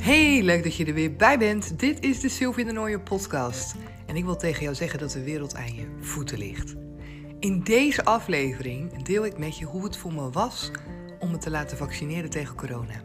Hey, 0.00 0.42
leuk 0.42 0.62
dat 0.62 0.76
je 0.76 0.84
er 0.84 0.94
weer 0.94 1.16
bij 1.16 1.38
bent. 1.38 1.78
Dit 1.78 2.00
is 2.04 2.20
de 2.20 2.28
Sylvie 2.28 2.64
de 2.64 2.72
Nooie 2.72 3.00
podcast. 3.00 3.74
En 4.06 4.16
ik 4.16 4.24
wil 4.24 4.36
tegen 4.36 4.62
jou 4.62 4.74
zeggen 4.74 4.98
dat 4.98 5.10
de 5.10 5.22
wereld 5.22 5.56
aan 5.56 5.74
je 5.74 5.86
voeten 6.00 6.38
ligt. 6.38 6.74
In 7.40 7.60
deze 7.62 8.04
aflevering 8.04 9.02
deel 9.02 9.24
ik 9.24 9.38
met 9.38 9.58
je 9.58 9.64
hoe 9.64 9.84
het 9.84 9.96
voor 9.96 10.12
me 10.12 10.30
was 10.30 10.70
om 11.18 11.30
me 11.30 11.38
te 11.38 11.50
laten 11.50 11.76
vaccineren 11.76 12.30
tegen 12.30 12.56
corona. 12.56 13.02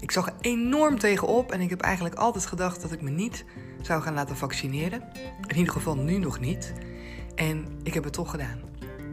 Ik 0.00 0.10
zag 0.10 0.26
er 0.26 0.34
enorm 0.40 0.98
tegenop 0.98 1.52
en 1.52 1.60
ik 1.60 1.70
heb 1.70 1.80
eigenlijk 1.80 2.14
altijd 2.14 2.46
gedacht 2.46 2.82
dat 2.82 2.92
ik 2.92 3.02
me 3.02 3.10
niet 3.10 3.44
zou 3.82 4.02
gaan 4.02 4.14
laten 4.14 4.36
vaccineren. 4.36 5.02
In 5.46 5.56
ieder 5.56 5.72
geval 5.72 5.96
nu 5.96 6.18
nog 6.18 6.40
niet. 6.40 6.72
En 7.34 7.66
ik 7.82 7.94
heb 7.94 8.04
het 8.04 8.12
toch 8.12 8.30
gedaan. 8.30 8.60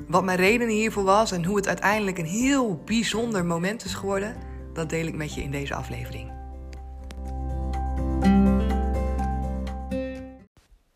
Wat 0.08 0.24
mijn 0.24 0.38
reden 0.38 0.68
hiervoor 0.68 1.04
was 1.04 1.32
en 1.32 1.46
hoe 1.46 1.56
het 1.56 1.68
uiteindelijk 1.68 2.18
een 2.18 2.26
heel 2.26 2.82
bijzonder 2.86 3.46
moment 3.46 3.86
is 3.86 3.94
geworden, 3.94 4.36
dat 4.74 4.90
deel 4.90 5.06
ik 5.06 5.16
met 5.16 5.34
je 5.34 5.44
in 5.44 5.52
deze 5.52 5.76
aflevering. 5.76 6.43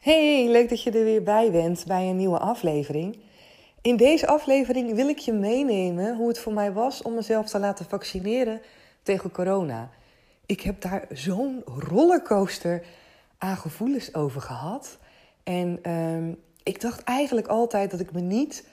Hey, 0.07 0.47
leuk 0.49 0.69
dat 0.69 0.83
je 0.83 0.91
er 0.91 1.03
weer 1.03 1.23
bij 1.23 1.51
bent 1.51 1.85
bij 1.87 2.09
een 2.09 2.15
nieuwe 2.15 2.39
aflevering. 2.39 3.19
In 3.81 3.97
deze 3.97 4.27
aflevering 4.27 4.93
wil 4.93 5.09
ik 5.09 5.17
je 5.17 5.33
meenemen 5.33 6.15
hoe 6.15 6.27
het 6.27 6.39
voor 6.39 6.53
mij 6.53 6.71
was 6.73 7.01
om 7.01 7.13
mezelf 7.13 7.47
te 7.49 7.59
laten 7.59 7.85
vaccineren 7.85 8.61
tegen 9.03 9.31
corona. 9.31 9.89
Ik 10.45 10.61
heb 10.61 10.81
daar 10.81 11.05
zo'n 11.11 11.61
rollercoaster 11.65 12.85
aan 13.37 13.57
gevoelens 13.57 14.13
over 14.13 14.41
gehad. 14.41 14.97
En 15.43 15.79
ehm, 15.81 16.33
ik 16.63 16.81
dacht 16.81 17.03
eigenlijk 17.03 17.47
altijd 17.47 17.91
dat 17.91 17.99
ik 17.99 18.11
me 18.11 18.21
niet 18.21 18.67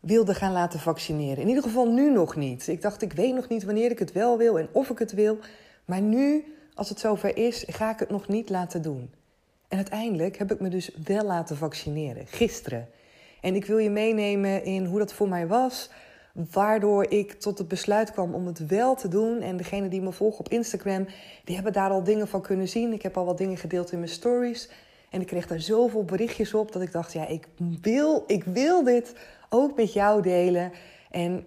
wilde 0.00 0.34
gaan 0.34 0.52
laten 0.52 0.80
vaccineren. 0.80 1.42
In 1.42 1.48
ieder 1.48 1.62
geval 1.62 1.92
nu 1.92 2.10
nog 2.10 2.36
niet. 2.36 2.68
Ik 2.68 2.82
dacht, 2.82 3.02
ik 3.02 3.12
weet 3.12 3.34
nog 3.34 3.48
niet 3.48 3.64
wanneer 3.64 3.90
ik 3.90 3.98
het 3.98 4.12
wel 4.12 4.38
wil 4.38 4.58
en 4.58 4.68
of 4.72 4.90
ik 4.90 4.98
het 4.98 5.12
wil. 5.12 5.38
Maar 5.84 6.00
nu, 6.00 6.54
als 6.74 6.88
het 6.88 7.00
zover 7.00 7.36
is, 7.36 7.64
ga 7.68 7.90
ik 7.90 7.98
het 7.98 8.10
nog 8.10 8.28
niet 8.28 8.50
laten 8.50 8.82
doen. 8.82 9.10
En 9.70 9.76
uiteindelijk 9.76 10.36
heb 10.36 10.52
ik 10.52 10.60
me 10.60 10.68
dus 10.68 10.90
wel 11.04 11.24
laten 11.24 11.56
vaccineren, 11.56 12.26
gisteren. 12.26 12.88
En 13.40 13.54
ik 13.54 13.64
wil 13.64 13.78
je 13.78 13.90
meenemen 13.90 14.64
in 14.64 14.84
hoe 14.84 14.98
dat 14.98 15.12
voor 15.12 15.28
mij 15.28 15.46
was, 15.46 15.90
waardoor 16.32 17.10
ik 17.10 17.32
tot 17.32 17.58
het 17.58 17.68
besluit 17.68 18.12
kwam 18.12 18.34
om 18.34 18.46
het 18.46 18.66
wel 18.66 18.94
te 18.94 19.08
doen. 19.08 19.40
En 19.40 19.56
degene 19.56 19.88
die 19.88 20.00
me 20.00 20.12
volgen 20.12 20.38
op 20.38 20.48
Instagram, 20.48 21.06
die 21.44 21.54
hebben 21.54 21.72
daar 21.72 21.90
al 21.90 22.04
dingen 22.04 22.28
van 22.28 22.42
kunnen 22.42 22.68
zien. 22.68 22.92
Ik 22.92 23.02
heb 23.02 23.16
al 23.16 23.24
wat 23.24 23.38
dingen 23.38 23.56
gedeeld 23.56 23.92
in 23.92 23.98
mijn 23.98 24.10
stories. 24.10 24.70
En 25.10 25.20
ik 25.20 25.26
kreeg 25.26 25.46
daar 25.46 25.60
zoveel 25.60 26.04
berichtjes 26.04 26.54
op 26.54 26.72
dat 26.72 26.82
ik 26.82 26.92
dacht, 26.92 27.12
ja, 27.12 27.26
ik 27.26 27.48
wil, 27.82 28.24
ik 28.26 28.44
wil 28.44 28.84
dit 28.84 29.14
ook 29.48 29.76
met 29.76 29.92
jou 29.92 30.22
delen. 30.22 30.72
En 31.10 31.46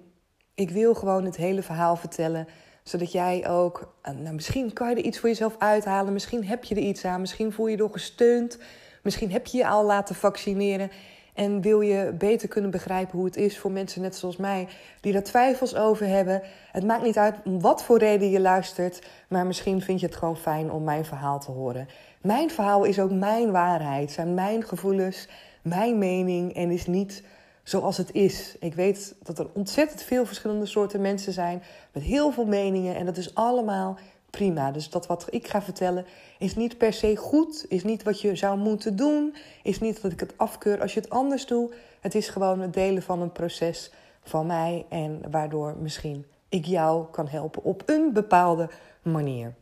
ik 0.55 0.69
wil 0.69 0.93
gewoon 0.93 1.25
het 1.25 1.35
hele 1.35 1.61
verhaal 1.61 1.95
vertellen 1.95 2.47
zodat 2.83 3.11
jij 3.11 3.49
ook, 3.49 3.93
nou, 4.03 4.33
misschien 4.33 4.73
kan 4.73 4.89
je 4.89 4.95
er 4.95 5.03
iets 5.03 5.19
voor 5.19 5.29
jezelf 5.29 5.55
uithalen. 5.57 6.13
Misschien 6.13 6.45
heb 6.45 6.63
je 6.63 6.75
er 6.75 6.81
iets 6.81 7.05
aan. 7.05 7.19
Misschien 7.19 7.51
voel 7.51 7.65
je 7.65 7.71
je 7.71 7.77
door 7.77 7.91
gesteund. 7.91 8.59
Misschien 9.01 9.31
heb 9.31 9.45
je 9.45 9.57
je 9.57 9.67
al 9.67 9.85
laten 9.85 10.15
vaccineren. 10.15 10.91
En 11.33 11.61
wil 11.61 11.81
je 11.81 12.13
beter 12.17 12.47
kunnen 12.47 12.71
begrijpen 12.71 13.17
hoe 13.17 13.25
het 13.25 13.37
is 13.37 13.59
voor 13.59 13.71
mensen 13.71 14.01
net 14.01 14.15
zoals 14.15 14.37
mij, 14.37 14.67
die 15.01 15.13
er 15.13 15.23
twijfels 15.23 15.75
over 15.75 16.07
hebben. 16.07 16.41
Het 16.71 16.83
maakt 16.85 17.03
niet 17.03 17.17
uit 17.17 17.35
om 17.45 17.61
wat 17.61 17.83
voor 17.83 17.97
reden 17.97 18.29
je 18.29 18.39
luistert, 18.39 19.01
maar 19.27 19.45
misschien 19.45 19.81
vind 19.81 19.99
je 19.99 20.05
het 20.05 20.15
gewoon 20.15 20.37
fijn 20.37 20.71
om 20.71 20.83
mijn 20.83 21.05
verhaal 21.05 21.39
te 21.39 21.51
horen. 21.51 21.87
Mijn 22.21 22.49
verhaal 22.49 22.83
is 22.83 22.99
ook 22.99 23.11
mijn 23.11 23.51
waarheid, 23.51 24.11
zijn 24.11 24.33
mijn 24.33 24.63
gevoelens, 24.63 25.27
mijn 25.61 25.97
mening 25.97 26.53
en 26.55 26.71
is 26.71 26.85
niet 26.85 27.23
zoals 27.63 27.97
het 27.97 28.11
is. 28.11 28.55
Ik 28.59 28.73
weet 28.73 29.15
dat 29.23 29.39
er 29.39 29.47
ontzettend 29.53 30.01
veel 30.01 30.25
verschillende 30.25 30.65
soorten 30.65 31.01
mensen 31.01 31.33
zijn 31.33 31.63
met 31.91 32.03
heel 32.03 32.31
veel 32.31 32.45
meningen 32.45 32.95
en 32.95 33.05
dat 33.05 33.17
is 33.17 33.35
allemaal 33.35 33.97
prima. 34.29 34.71
Dus 34.71 34.89
dat 34.89 35.07
wat 35.07 35.27
ik 35.29 35.47
ga 35.47 35.61
vertellen 35.61 36.05
is 36.39 36.55
niet 36.55 36.77
per 36.77 36.93
se 36.93 37.15
goed, 37.15 37.65
is 37.69 37.83
niet 37.83 38.03
wat 38.03 38.21
je 38.21 38.35
zou 38.35 38.57
moeten 38.57 38.95
doen, 38.95 39.35
is 39.63 39.79
niet 39.79 40.01
dat 40.01 40.11
ik 40.11 40.19
het 40.19 40.37
afkeur 40.37 40.81
als 40.81 40.93
je 40.93 40.99
het 40.99 41.09
anders 41.09 41.45
doet. 41.45 41.73
Het 41.99 42.15
is 42.15 42.29
gewoon 42.29 42.59
het 42.59 42.73
delen 42.73 43.03
van 43.03 43.21
een 43.21 43.31
proces 43.31 43.91
van 44.23 44.45
mij 44.45 44.85
en 44.89 45.21
waardoor 45.31 45.75
misschien 45.79 46.25
ik 46.49 46.65
jou 46.65 47.05
kan 47.11 47.27
helpen 47.27 47.63
op 47.63 47.83
een 47.85 48.13
bepaalde 48.13 48.69
manier. 49.01 49.53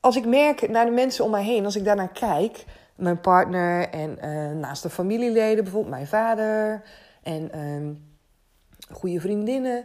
Als 0.00 0.16
ik 0.16 0.26
merk 0.26 0.68
naar 0.68 0.84
de 0.84 0.90
mensen 0.90 1.24
om 1.24 1.30
mij 1.30 1.44
heen, 1.44 1.64
als 1.64 1.76
ik 1.76 1.84
daarnaar 1.84 2.12
kijk, 2.12 2.64
mijn 2.94 3.20
partner 3.20 3.88
en 3.88 4.18
uh, 4.24 4.50
naast 4.50 4.82
de 4.82 4.90
familieleden, 4.90 5.64
bijvoorbeeld 5.64 5.94
mijn 5.94 6.06
vader 6.06 6.82
en 7.22 7.50
uh, 7.56 8.96
goede 8.96 9.20
vriendinnen, 9.20 9.84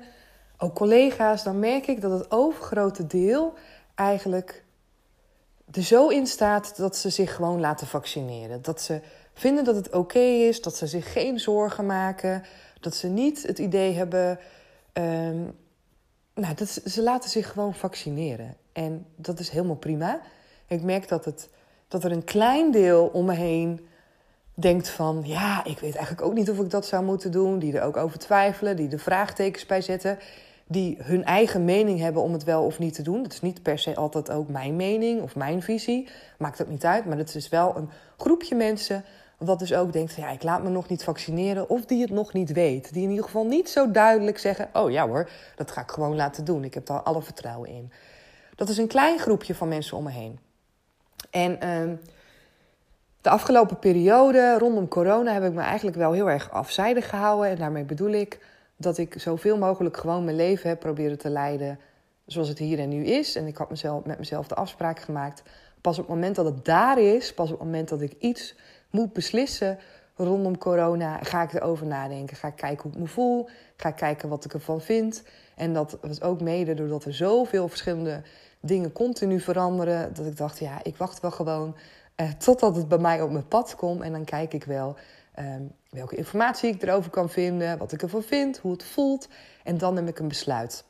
ook 0.57 0.75
collega's, 0.75 1.43
dan 1.43 1.59
merk 1.59 1.87
ik 1.87 2.01
dat 2.01 2.11
het 2.11 2.31
overgrote 2.31 3.07
deel 3.07 3.53
eigenlijk 3.95 4.65
er 5.71 5.83
zo 5.83 6.07
in 6.07 6.27
staat 6.27 6.77
dat 6.77 6.95
ze 6.95 7.09
zich 7.09 7.35
gewoon 7.35 7.59
laten 7.59 7.87
vaccineren. 7.87 8.61
Dat 8.61 8.81
ze 8.81 9.01
vinden 9.33 9.63
dat 9.63 9.75
het 9.75 9.93
oké 9.93 10.19
is, 10.19 10.61
dat 10.61 10.75
ze 10.75 10.87
zich 10.87 11.11
geen 11.11 11.39
zorgen 11.39 11.85
maken, 11.85 12.43
dat 12.79 12.95
ze 12.95 13.07
niet 13.07 13.47
het 13.47 13.59
idee 13.59 13.93
hebben. 13.93 14.39
Um, 14.93 15.55
nou, 16.33 16.53
dat 16.53 16.81
ze 16.85 17.01
laten 17.01 17.29
zich 17.29 17.51
gewoon 17.51 17.73
vaccineren. 17.73 18.55
En 18.71 19.05
dat 19.15 19.39
is 19.39 19.49
helemaal 19.49 19.75
prima. 19.75 20.19
Ik 20.67 20.81
merk 20.81 21.07
dat 21.07 21.25
het 21.25 21.49
dat 21.87 22.03
er 22.03 22.11
een 22.11 22.23
klein 22.23 22.71
deel 22.71 23.09
om 23.13 23.25
me 23.25 23.33
heen 23.33 23.87
denkt 24.53 24.89
van... 24.89 25.21
ja, 25.25 25.63
ik 25.63 25.79
weet 25.79 25.95
eigenlijk 25.95 26.27
ook 26.27 26.33
niet 26.33 26.49
of 26.49 26.59
ik 26.59 26.69
dat 26.69 26.85
zou 26.85 27.03
moeten 27.03 27.31
doen. 27.31 27.59
Die 27.59 27.77
er 27.77 27.83
ook 27.83 27.97
over 27.97 28.19
twijfelen, 28.19 28.75
die 28.75 28.89
er 28.89 28.99
vraagtekens 28.99 29.65
bij 29.65 29.81
zetten... 29.81 30.19
die 30.67 30.97
hun 31.01 31.23
eigen 31.23 31.65
mening 31.65 31.99
hebben 31.99 32.21
om 32.21 32.33
het 32.33 32.43
wel 32.43 32.63
of 32.63 32.79
niet 32.79 32.93
te 32.93 33.01
doen. 33.01 33.23
Dat 33.23 33.33
is 33.33 33.41
niet 33.41 33.61
per 33.61 33.79
se 33.79 33.95
altijd 33.95 34.31
ook 34.31 34.47
mijn 34.47 34.75
mening 34.75 35.21
of 35.21 35.35
mijn 35.35 35.61
visie. 35.61 36.09
Maakt 36.37 36.61
ook 36.61 36.67
niet 36.67 36.85
uit, 36.85 37.05
maar 37.05 37.17
het 37.17 37.35
is 37.35 37.49
wel 37.49 37.75
een 37.75 37.89
groepje 38.17 38.55
mensen... 38.55 39.03
wat 39.37 39.59
dus 39.59 39.73
ook 39.73 39.93
denkt 39.93 40.13
van 40.13 40.23
ja, 40.23 40.29
ik 40.29 40.43
laat 40.43 40.63
me 40.63 40.69
nog 40.69 40.89
niet 40.89 41.03
vaccineren... 41.03 41.69
of 41.69 41.85
die 41.85 42.01
het 42.01 42.11
nog 42.11 42.33
niet 42.33 42.51
weet. 42.51 42.93
Die 42.93 43.03
in 43.03 43.09
ieder 43.09 43.25
geval 43.25 43.45
niet 43.45 43.69
zo 43.69 43.91
duidelijk 43.91 44.37
zeggen... 44.37 44.69
oh 44.73 44.91
ja 44.91 45.07
hoor, 45.07 45.29
dat 45.55 45.71
ga 45.71 45.81
ik 45.81 45.91
gewoon 45.91 46.15
laten 46.15 46.45
doen. 46.45 46.63
Ik 46.63 46.73
heb 46.73 46.85
daar 46.85 47.01
alle 47.01 47.21
vertrouwen 47.21 47.69
in. 47.69 47.91
Dat 48.55 48.69
is 48.69 48.77
een 48.77 48.87
klein 48.87 49.19
groepje 49.19 49.55
van 49.55 49.67
mensen 49.67 49.97
om 49.97 50.03
me 50.03 50.11
heen. 50.11 50.46
En 51.29 51.59
ehm, 51.61 51.95
de 53.21 53.29
afgelopen 53.29 53.79
periode 53.79 54.57
rondom 54.57 54.87
corona 54.87 55.33
heb 55.33 55.43
ik 55.43 55.53
me 55.53 55.61
eigenlijk 55.61 55.97
wel 55.97 56.11
heel 56.11 56.29
erg 56.29 56.51
afzijdig 56.51 57.09
gehouden. 57.09 57.49
En 57.49 57.57
daarmee 57.57 57.83
bedoel 57.83 58.11
ik 58.11 58.39
dat 58.75 58.97
ik 58.97 59.19
zoveel 59.19 59.57
mogelijk 59.57 59.97
gewoon 59.97 60.23
mijn 60.23 60.35
leven 60.35 60.69
heb 60.69 60.79
proberen 60.79 61.17
te 61.17 61.29
leiden 61.29 61.79
zoals 62.25 62.47
het 62.47 62.57
hier 62.57 62.79
en 62.79 62.89
nu 62.89 63.05
is. 63.05 63.35
En 63.35 63.47
ik 63.47 63.57
had 63.57 63.69
mezelf, 63.69 64.05
met 64.05 64.17
mezelf 64.17 64.47
de 64.47 64.55
afspraak 64.55 64.99
gemaakt. 64.99 65.43
Pas 65.81 65.99
op 65.99 66.05
het 66.05 66.15
moment 66.15 66.35
dat 66.35 66.45
het 66.45 66.65
daar 66.65 66.99
is, 66.99 67.33
pas 67.33 67.51
op 67.51 67.57
het 67.57 67.65
moment 67.65 67.89
dat 67.89 68.01
ik 68.01 68.13
iets 68.19 68.55
moet 68.89 69.13
beslissen 69.13 69.79
rondom 70.15 70.57
corona, 70.57 71.19
ga 71.23 71.43
ik 71.43 71.53
erover 71.53 71.85
nadenken. 71.85 72.37
Ga 72.37 72.47
ik 72.47 72.55
kijken 72.55 72.83
hoe 72.83 72.91
ik 72.91 72.97
me 72.97 73.07
voel. 73.07 73.49
Ga 73.77 73.89
ik 73.89 73.95
kijken 73.95 74.29
wat 74.29 74.45
ik 74.45 74.53
ervan 74.53 74.81
vind. 74.81 75.23
En 75.55 75.73
dat 75.73 75.97
was 76.01 76.21
ook 76.21 76.41
mede 76.41 76.73
doordat 76.73 77.05
er 77.05 77.13
zoveel 77.13 77.67
verschillende 77.67 78.21
dingen 78.59 78.91
continu 78.91 79.39
veranderen. 79.39 80.13
Dat 80.13 80.25
ik 80.25 80.37
dacht, 80.37 80.59
ja, 80.59 80.79
ik 80.83 80.97
wacht 80.97 81.19
wel 81.19 81.31
gewoon 81.31 81.75
uh, 82.21 82.31
totdat 82.31 82.75
het 82.75 82.87
bij 82.87 82.97
mij 82.97 83.21
op 83.21 83.31
mijn 83.31 83.47
pad 83.47 83.75
komt. 83.75 84.01
En 84.01 84.11
dan 84.11 84.23
kijk 84.23 84.53
ik 84.53 84.63
wel 84.63 84.95
ehm, 85.33 85.61
welke 85.89 86.15
informatie 86.15 86.73
ik 86.73 86.81
erover 86.81 87.09
kan 87.09 87.29
vinden, 87.29 87.77
wat 87.77 87.91
ik 87.91 88.01
ervan 88.01 88.23
vind, 88.23 88.57
hoe 88.57 88.71
het 88.71 88.83
voelt. 88.83 89.27
En 89.63 89.77
dan 89.77 89.93
neem 89.93 90.07
ik 90.07 90.19
een 90.19 90.27
besluit. 90.27 90.83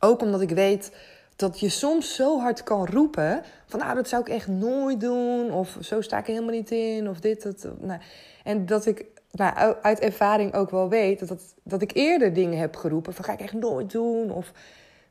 Ook 0.00 0.20
omdat 0.20 0.40
ik 0.40 0.50
weet 0.50 0.92
dat 1.36 1.60
je 1.60 1.68
soms 1.68 2.14
zo 2.14 2.40
hard 2.40 2.62
kan 2.62 2.86
roepen 2.86 3.42
van 3.66 3.78
nou, 3.78 3.94
dat 3.94 4.08
zou 4.08 4.22
ik 4.22 4.28
echt 4.28 4.46
nooit 4.46 5.00
doen. 5.00 5.52
Of 5.52 5.76
zo 5.80 6.00
sta 6.00 6.18
ik 6.18 6.26
er 6.26 6.32
helemaal 6.32 6.54
niet 6.54 6.70
in. 6.70 7.08
Of 7.08 7.20
dit, 7.20 7.42
dat. 7.42 7.66
Nou. 7.80 8.00
En 8.44 8.66
dat 8.66 8.86
ik 8.86 9.06
nou, 9.30 9.76
uit 9.82 9.98
ervaring 9.98 10.54
ook 10.54 10.70
wel 10.70 10.88
weet 10.88 11.18
dat, 11.18 11.28
dat, 11.28 11.54
dat 11.62 11.82
ik 11.82 11.94
eerder 11.94 12.32
dingen 12.32 12.58
heb 12.58 12.76
geroepen 12.76 13.14
van 13.14 13.24
ga 13.24 13.32
ik 13.32 13.40
echt 13.40 13.52
nooit 13.52 13.90
doen. 13.90 14.30
Of 14.30 14.52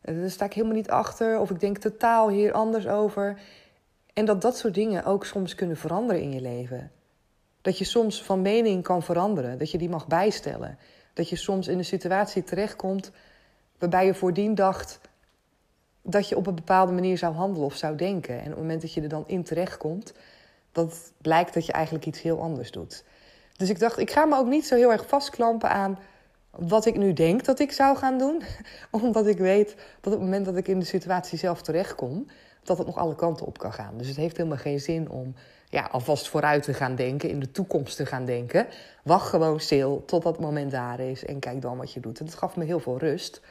daar 0.01 0.30
sta 0.30 0.46
ik 0.46 0.54
helemaal 0.54 0.75
niet 0.75 0.90
achter. 0.90 1.40
Of 1.40 1.50
ik 1.50 1.60
denk 1.60 1.78
totaal 1.78 2.30
hier 2.30 2.51
anders 2.51 2.88
over. 2.88 3.40
En 4.13 4.25
dat 4.25 4.42
dat 4.42 4.57
soort 4.57 4.74
dingen 4.74 5.06
ook 5.06 5.25
soms 5.25 5.56
kunnen 5.56 5.78
veranderen 5.78 6.22
in 6.22 6.31
je 6.31 6.42
leven. 6.42 6.92
Dat 7.62 7.78
je 7.78 7.86
soms 7.86 8.24
van 8.24 8.42
mening 8.42 8.84
kan 8.84 9.04
veranderen. 9.04 9.57
Dat 9.57 9.72
je 9.72 9.78
die 9.78 9.90
mag 9.90 10.07
bijstellen. 10.07 10.78
Dat 11.13 11.30
je 11.30 11.36
soms 11.36 11.68
in 11.68 11.78
een 11.78 11.86
situatie 11.86 12.44
terechtkomt 12.44 13.12
waarbij 13.78 14.06
je 14.06 14.13
voordien 14.13 14.56
dacht 14.56 15.00
dat 16.02 16.30
je 16.30 16.38
op 16.38 16.48
een 16.48 16.56
bepaalde 16.56 16.92
manier 16.92 17.18
zou 17.18 17.34
handelen 17.34 17.66
of 17.66 17.75
zou 17.75 17.95
denken. 17.95 18.36
En 18.36 18.44
op 18.44 18.50
het 18.50 18.57
moment 18.57 18.81
dat 18.81 18.94
je 18.94 19.02
er 19.02 19.10
dan 19.10 19.24
in 19.28 19.44
terechtkomt, 19.44 20.13
dat 20.72 21.12
blijkt 21.18 21.54
dat 21.54 21.66
je 21.66 21.72
eigenlijk 21.72 22.06
iets 22.06 22.22
heel 22.22 22.42
anders 22.42 22.72
doet. 22.72 23.04
Dus 23.57 23.69
ik 23.69 23.80
dacht, 23.80 23.98
ik 23.98 24.12
ga 24.12 24.25
me 24.25 24.38
ook 24.38 24.48
niet 24.48 24.68
zo 24.68 24.75
heel 24.75 24.92
erg 24.92 25.07
vastklampen 25.07 25.69
aan 25.69 26.00
wat 26.51 26.86
ik 26.86 26.98
nu 26.98 27.13
denk 27.13 27.46
dat 27.46 27.60
ik 27.60 27.72
zou 27.72 27.98
gaan 27.98 28.18
doen. 28.18 28.42
Omdat 29.01 29.28
ik 29.28 29.38
weet 29.38 29.75
dat 30.01 30.13
op 30.13 30.19
het 30.19 30.30
moment 30.30 30.46
dat 30.46 30.57
ik 30.57 30.68
in 30.68 30.80
de 30.80 30.86
situatie 30.86 31.38
zelf 31.38 31.62
terechtkom, 31.62 32.28
dat 32.63 32.78
het 32.78 32.88
nog 32.88 32.98
alle 32.98 33.16
kanten 33.16 33.46
op 33.46 33.57
kan 33.57 33.74
gaan. 33.74 33.98
Dus 33.98 34.07
het 34.07 34.16
heeft 34.16 34.38
helemaal 34.38 34.57
geen 34.57 34.80
zin 34.80 35.10
om 35.10 35.34
ja, 35.69 35.90
alvast 35.92 36.30
vooruit 36.30 36.63
te 36.63 36.74
gaan 36.74 36.96
denken, 36.96 37.30
in 37.30 37.40
de 37.40 37.51
toekomst 37.51 37.96
te 37.96 38.06
gaan 38.06 38.25
denken. 38.25 38.68
Wacht 39.04 39.30
gewoon 39.30 39.60
stil 39.60 40.04
tot 40.06 40.24
dat 40.24 40.40
moment 40.40 40.72
daar 40.72 41.00
is 41.00 41.25
en 41.25 41.40
kijk 41.40 41.62
dan 41.62 41.78
wat 41.78 41.94
je 41.94 42.00
doet. 42.00 42.19
En 42.19 42.25
dat 42.25 42.36
gaf 42.36 42.56
me 42.56 42.66
heel 42.66 42.80
veel 42.80 42.98
rust. 42.98 43.42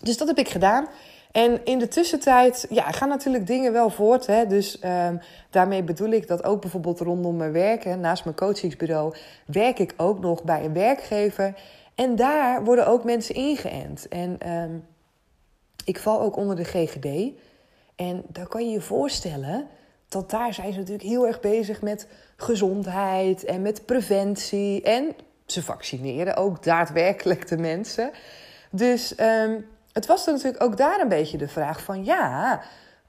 Dus 0.00 0.16
dat 0.16 0.28
heb 0.28 0.38
ik 0.38 0.48
gedaan. 0.48 0.88
En 1.32 1.64
in 1.64 1.78
de 1.78 1.88
tussentijd 1.88 2.66
ja, 2.70 2.90
gaan 2.90 3.08
natuurlijk 3.08 3.46
dingen 3.46 3.72
wel 3.72 3.90
voort. 3.90 4.26
Hè? 4.26 4.46
Dus 4.46 4.78
ehm, 4.78 5.16
daarmee 5.50 5.82
bedoel 5.82 6.10
ik 6.10 6.26
dat 6.26 6.44
ook 6.44 6.60
bijvoorbeeld 6.60 7.00
rondom 7.00 7.36
mijn 7.36 7.52
werken, 7.52 8.00
naast 8.00 8.24
mijn 8.24 8.36
coachingsbureau, 8.36 9.14
werk 9.46 9.78
ik 9.78 9.94
ook 9.96 10.20
nog 10.20 10.42
bij 10.42 10.64
een 10.64 10.72
werkgever. 10.72 11.54
En 11.98 12.16
daar 12.16 12.64
worden 12.64 12.86
ook 12.86 13.04
mensen 13.04 13.34
ingeënt. 13.34 14.08
En 14.08 14.36
ehm, 14.38 14.78
ik 15.84 15.98
val 15.98 16.20
ook 16.20 16.36
onder 16.36 16.56
de 16.56 16.64
GGD. 16.64 17.32
En 17.96 18.22
daar 18.26 18.46
kan 18.46 18.64
je 18.64 18.70
je 18.70 18.80
voorstellen 18.80 19.66
dat 20.08 20.30
daar 20.30 20.54
zijn 20.54 20.72
ze 20.72 20.78
natuurlijk 20.78 21.08
heel 21.08 21.26
erg 21.26 21.40
bezig 21.40 21.82
met 21.82 22.08
gezondheid 22.36 23.44
en 23.44 23.62
met 23.62 23.86
preventie. 23.86 24.82
En 24.82 25.14
ze 25.46 25.62
vaccineren 25.62 26.36
ook 26.36 26.62
daadwerkelijk 26.62 27.48
de 27.48 27.58
mensen. 27.58 28.10
Dus 28.70 29.20
um, 29.20 29.66
het 29.92 30.06
was 30.06 30.24
dan 30.24 30.34
natuurlijk 30.34 30.62
ook 30.62 30.76
daar 30.76 31.00
een 31.00 31.08
beetje 31.08 31.38
de 31.38 31.48
vraag 31.48 31.82
van 31.82 32.04
ja, 32.04 32.62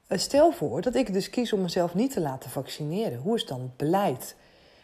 stel 0.09 0.51
voor 0.51 0.81
dat 0.81 0.95
ik 0.95 1.13
dus 1.13 1.30
kies 1.30 1.53
om 1.53 1.62
mezelf 1.62 1.94
niet 1.94 2.13
te 2.13 2.21
laten 2.21 2.50
vaccineren. 2.50 3.19
Hoe 3.19 3.35
is 3.35 3.45
dan 3.45 3.62
het 3.62 3.77
beleid? 3.77 4.35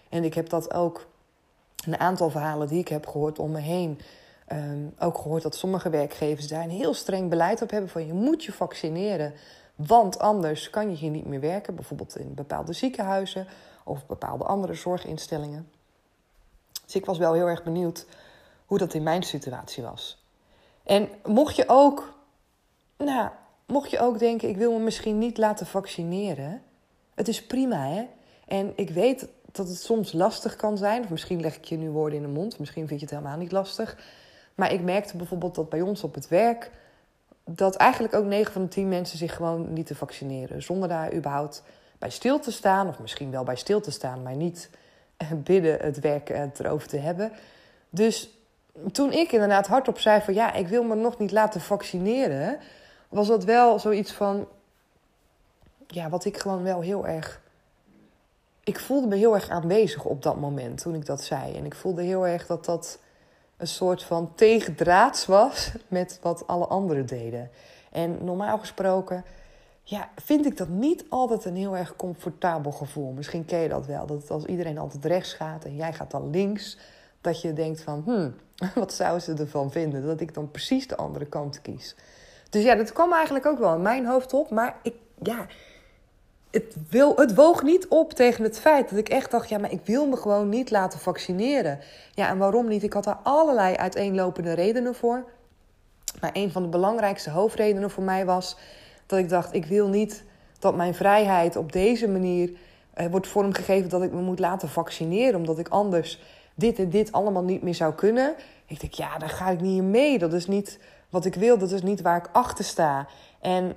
En 0.10 0.24
ik 0.24 0.34
heb 0.34 0.50
dat 0.50 0.74
ook 0.74 1.08
een 1.86 2.00
aantal 2.00 2.30
verhalen 2.30 2.68
die 2.68 2.80
ik 2.80 2.88
heb 2.88 3.08
gehoord 3.08 3.40
om 3.40 3.52
me 3.52 3.60
heen. 3.60 4.00
Um, 4.54 4.94
ook 5.00 5.18
gehoord 5.18 5.44
dat 5.44 5.56
sommige 5.56 5.90
werkgevers 5.90 6.48
daar 6.48 6.64
een 6.64 6.70
heel 6.70 6.94
streng 6.94 7.30
beleid 7.30 7.62
op 7.62 7.70
hebben 7.70 7.90
van 7.90 8.06
je 8.06 8.14
moet 8.14 8.44
je 8.44 8.52
vaccineren, 8.52 9.34
want 9.76 10.20
anders 10.20 10.70
kan 10.70 10.90
je 10.90 10.96
hier 10.96 11.10
niet 11.10 11.26
meer 11.26 11.40
werken, 11.40 11.76
bijvoorbeeld 11.76 12.18
in 12.18 12.34
bepaalde 12.34 12.74
ziekenhuizen 12.74 13.48
of 13.84 14.06
bepaalde 14.06 14.44
andere 14.44 14.74
zorginstellingen. 14.74 15.70
Dus 16.86 16.96
ik 16.96 17.06
was 17.06 17.18
wel 17.18 17.34
heel 17.34 17.48
erg 17.48 17.64
benieuwd 17.64 18.06
hoe 18.66 18.78
dat 18.78 18.94
in 18.94 19.04
mijn 19.04 19.24
situatie 19.24 19.84
was. 19.84 20.24
En 20.84 21.10
mocht 21.24 21.56
je 21.56 21.64
ook, 21.68 22.14
nou, 22.98 23.30
mocht 23.66 23.92
je 23.92 24.00
ook 24.00 24.20
denken, 24.20 24.50
ik 24.50 24.58
wil 24.58 24.72
me 24.72 24.80
misschien 24.80 25.18
niet 25.18 25.38
laten 25.38 25.66
vaccineren. 25.66 26.62
Het 27.16 27.28
is 27.28 27.46
prima, 27.46 27.88
hè? 27.88 28.08
En 28.48 28.74
ik 28.76 28.90
weet 28.90 29.28
dat 29.56 29.68
het 29.68 29.82
soms 29.82 30.14
lastig 30.14 30.56
kan 30.56 30.78
zijn. 30.78 31.04
Of 31.04 31.10
misschien 31.10 31.42
leg 31.42 31.56
ik 31.56 31.66
je 31.66 31.78
nu 31.78 31.90
woorden 31.90 32.18
in 32.18 32.26
de 32.26 32.40
mond. 32.40 32.60
Misschien 32.60 32.88
vind 32.88 33.00
je 33.00 33.06
het 33.06 33.16
helemaal 33.16 33.38
niet 33.38 33.52
lastig. 33.52 33.98
Maar 34.56 34.74
ik 34.74 34.82
merkte 34.82 35.18
bijvoorbeeld 35.18 35.56
dat 35.56 35.70
bij 35.70 35.82
ons 35.82 36.04
op 36.04 36.14
het 36.16 36.28
werk... 36.28 36.72
dat 37.44 37.76
eigenlijk 37.76 38.14
ook 38.14 38.26
9 38.26 38.54
van 38.54 38.62
de 38.62 38.68
10 38.68 38.88
mensen 38.88 39.18
zich 39.18 39.36
gewoon 39.36 39.74
niet 39.74 39.86
te 39.86 39.96
vaccineren. 39.96 40.64
Zonder 40.64 40.90
daar 40.90 41.14
überhaupt 41.14 41.64
bij 42.00 42.10
stil 42.10 42.40
te 42.40 42.52
staan. 42.52 42.88
Of 42.88 43.00
misschien 43.00 43.32
wel 43.32 43.44
bij 43.44 43.56
stil 43.56 43.82
te 43.82 43.92
staan, 43.92 44.24
maar 44.24 44.36
niet 44.36 44.70
binnen 45.44 45.80
het 45.80 46.00
werk 46.00 46.30
erover 46.30 46.88
te 46.88 46.98
hebben. 46.98 47.32
Dus 47.90 48.30
toen 48.92 49.12
ik 49.12 49.32
inderdaad 49.32 49.68
hardop 49.68 50.00
zei 50.00 50.22
van 50.22 50.34
ja, 50.34 50.54
ik 50.54 50.68
wil 50.68 50.84
me 50.84 50.96
nog 50.96 51.18
niet 51.18 51.32
laten 51.32 51.62
vaccineren, 51.62 52.60
was 53.10 53.28
dat 53.28 53.44
wel 53.44 53.80
zoiets 53.80 54.12
van, 54.12 54.48
ja, 55.88 56.10
wat 56.10 56.26
ik 56.26 56.38
gewoon 56.38 56.64
wel 56.64 56.82
heel 56.82 57.08
erg. 57.08 57.42
Ik 58.66 58.80
voelde 58.80 59.08
me 59.08 59.16
heel 59.16 59.34
erg 59.34 59.50
aanwezig 59.50 60.06
op 60.06 60.22
dat 60.22 60.40
moment 60.40 60.82
toen 60.82 60.96
ik 60.96 61.06
dat 61.06 61.24
zei. 61.24 61.56
En 61.56 61.66
ik 61.66 61.76
voelde 61.76 62.02
heel 62.02 62.28
erg 62.28 62.46
dat 62.46 62.66
dat 62.66 63.00
een 63.58 63.68
soort 63.68 64.04
van 64.04 64.32
tegendraads 64.36 65.26
was 65.26 65.72
met 65.88 66.20
wat 66.22 66.48
alle 66.48 66.66
anderen 66.66 67.06
deden. 67.06 67.50
En 67.92 68.26
normaal 68.26 68.58
gesproken, 68.58 69.26
ja, 69.84 70.10
vind 70.16 70.46
ik 70.46 70.58
dat 70.58 70.68
niet 70.68 71.06
altijd 71.10 71.46
een 71.46 71.56
heel 71.56 71.78
erg 71.78 71.96
comfortabel 71.96 72.72
gevoel. 72.72 73.12
Misschien 73.12 73.46
ken 73.46 73.60
je 73.60 73.70
dat 73.70 73.86
wel. 73.86 74.06
Dat 74.06 74.32
als 74.32 74.46
iedereen 74.46 74.78
altijd 74.78 75.06
rechts 75.06 75.34
gaat 75.34 75.66
en 75.66 75.76
jij 75.76 75.94
gaat 75.94 76.12
dan 76.12 76.30
links, 76.30 76.78
dat 77.22 77.42
je 77.42 77.54
denkt 77.54 77.82
van, 77.82 78.02
hmm, 78.06 78.36
wat 78.76 78.94
zouden 78.94 79.22
ze 79.22 79.34
ervan 79.34 79.72
vinden? 79.72 80.06
Dat 80.06 80.20
ik 80.20 80.34
dan 80.34 80.52
precies 80.52 80.88
de 80.88 80.98
andere 80.98 81.26
kant 81.26 81.62
kies. 81.62 81.96
Dus 82.50 82.64
ja, 82.64 82.76
dat 82.76 82.94
kwam 82.94 83.14
eigenlijk 83.14 83.46
ook 83.46 83.60
wel 83.60 83.76
in 83.76 83.82
mijn 83.82 84.06
hoofd 84.06 84.34
op. 84.34 84.50
Maar 84.50 84.76
ik, 84.82 84.96
ja, 85.22 85.46
het, 86.56 86.76
wil, 86.90 87.16
het 87.16 87.36
woog 87.36 87.64
niet 87.64 87.88
op 87.88 88.14
tegen 88.14 88.44
het 88.44 88.60
feit 88.60 88.90
dat 88.90 89.00
ik 89.00 89.10
echt 89.10 89.32
dacht: 89.32 89.50
ja, 89.50 89.58
maar 89.58 89.72
ik 89.72 89.82
wil 89.84 90.08
me 90.08 90.18
gewoon 90.18 90.50
niet 90.50 90.72
laten 90.72 91.00
vaccineren. 91.00 91.80
Ja, 92.14 92.30
en 92.30 92.38
waarom 92.38 92.68
niet? 92.68 92.84
Ik 92.84 92.94
had 92.94 93.04
daar 93.04 93.20
allerlei 93.24 93.76
uiteenlopende 93.76 94.54
redenen 94.54 94.96
voor. 94.96 95.26
Maar 96.22 96.30
een 96.34 96.52
van 96.52 96.62
de 96.62 96.68
belangrijkste 96.68 97.30
hoofdredenen 97.30 97.90
voor 97.92 98.04
mij 98.04 98.26
was 98.26 98.58
dat 99.06 99.20
ik 99.20 99.30
dacht: 99.30 99.54
ik 99.54 99.66
wil 99.66 99.88
niet 99.88 100.24
dat 100.60 100.76
mijn 100.76 100.96
vrijheid 100.96 101.56
op 101.56 101.72
deze 101.72 102.08
manier 102.08 102.52
eh, 102.94 103.06
wordt 103.06 103.28
vormgegeven 103.28 103.90
dat 103.90 104.04
ik 104.04 104.12
me 104.12 104.22
moet 104.22 104.40
laten 104.40 104.70
vaccineren, 104.70 105.36
omdat 105.36 105.60
ik 105.60 105.68
anders 105.68 106.22
dit 106.56 106.80
en 106.80 106.90
dit 106.90 107.12
allemaal 107.12 107.44
niet 107.44 107.62
meer 107.62 107.76
zou 107.76 107.94
kunnen. 107.94 108.36
Ik 108.66 108.80
denk, 108.80 108.94
ja, 108.94 109.18
daar 109.18 109.30
ga 109.30 109.50
ik 109.50 109.62
niet 109.62 109.84
mee. 109.84 110.20
Dat 110.20 110.34
is 110.34 110.48
niet 110.48 110.80
wat 111.10 111.26
ik 111.26 111.36
wil, 111.36 111.58
dat 111.58 111.72
is 111.72 111.82
niet 111.82 112.02
waar 112.02 112.18
ik 112.18 112.30
achter 112.32 112.66
sta. 112.66 113.08
En 113.42 113.76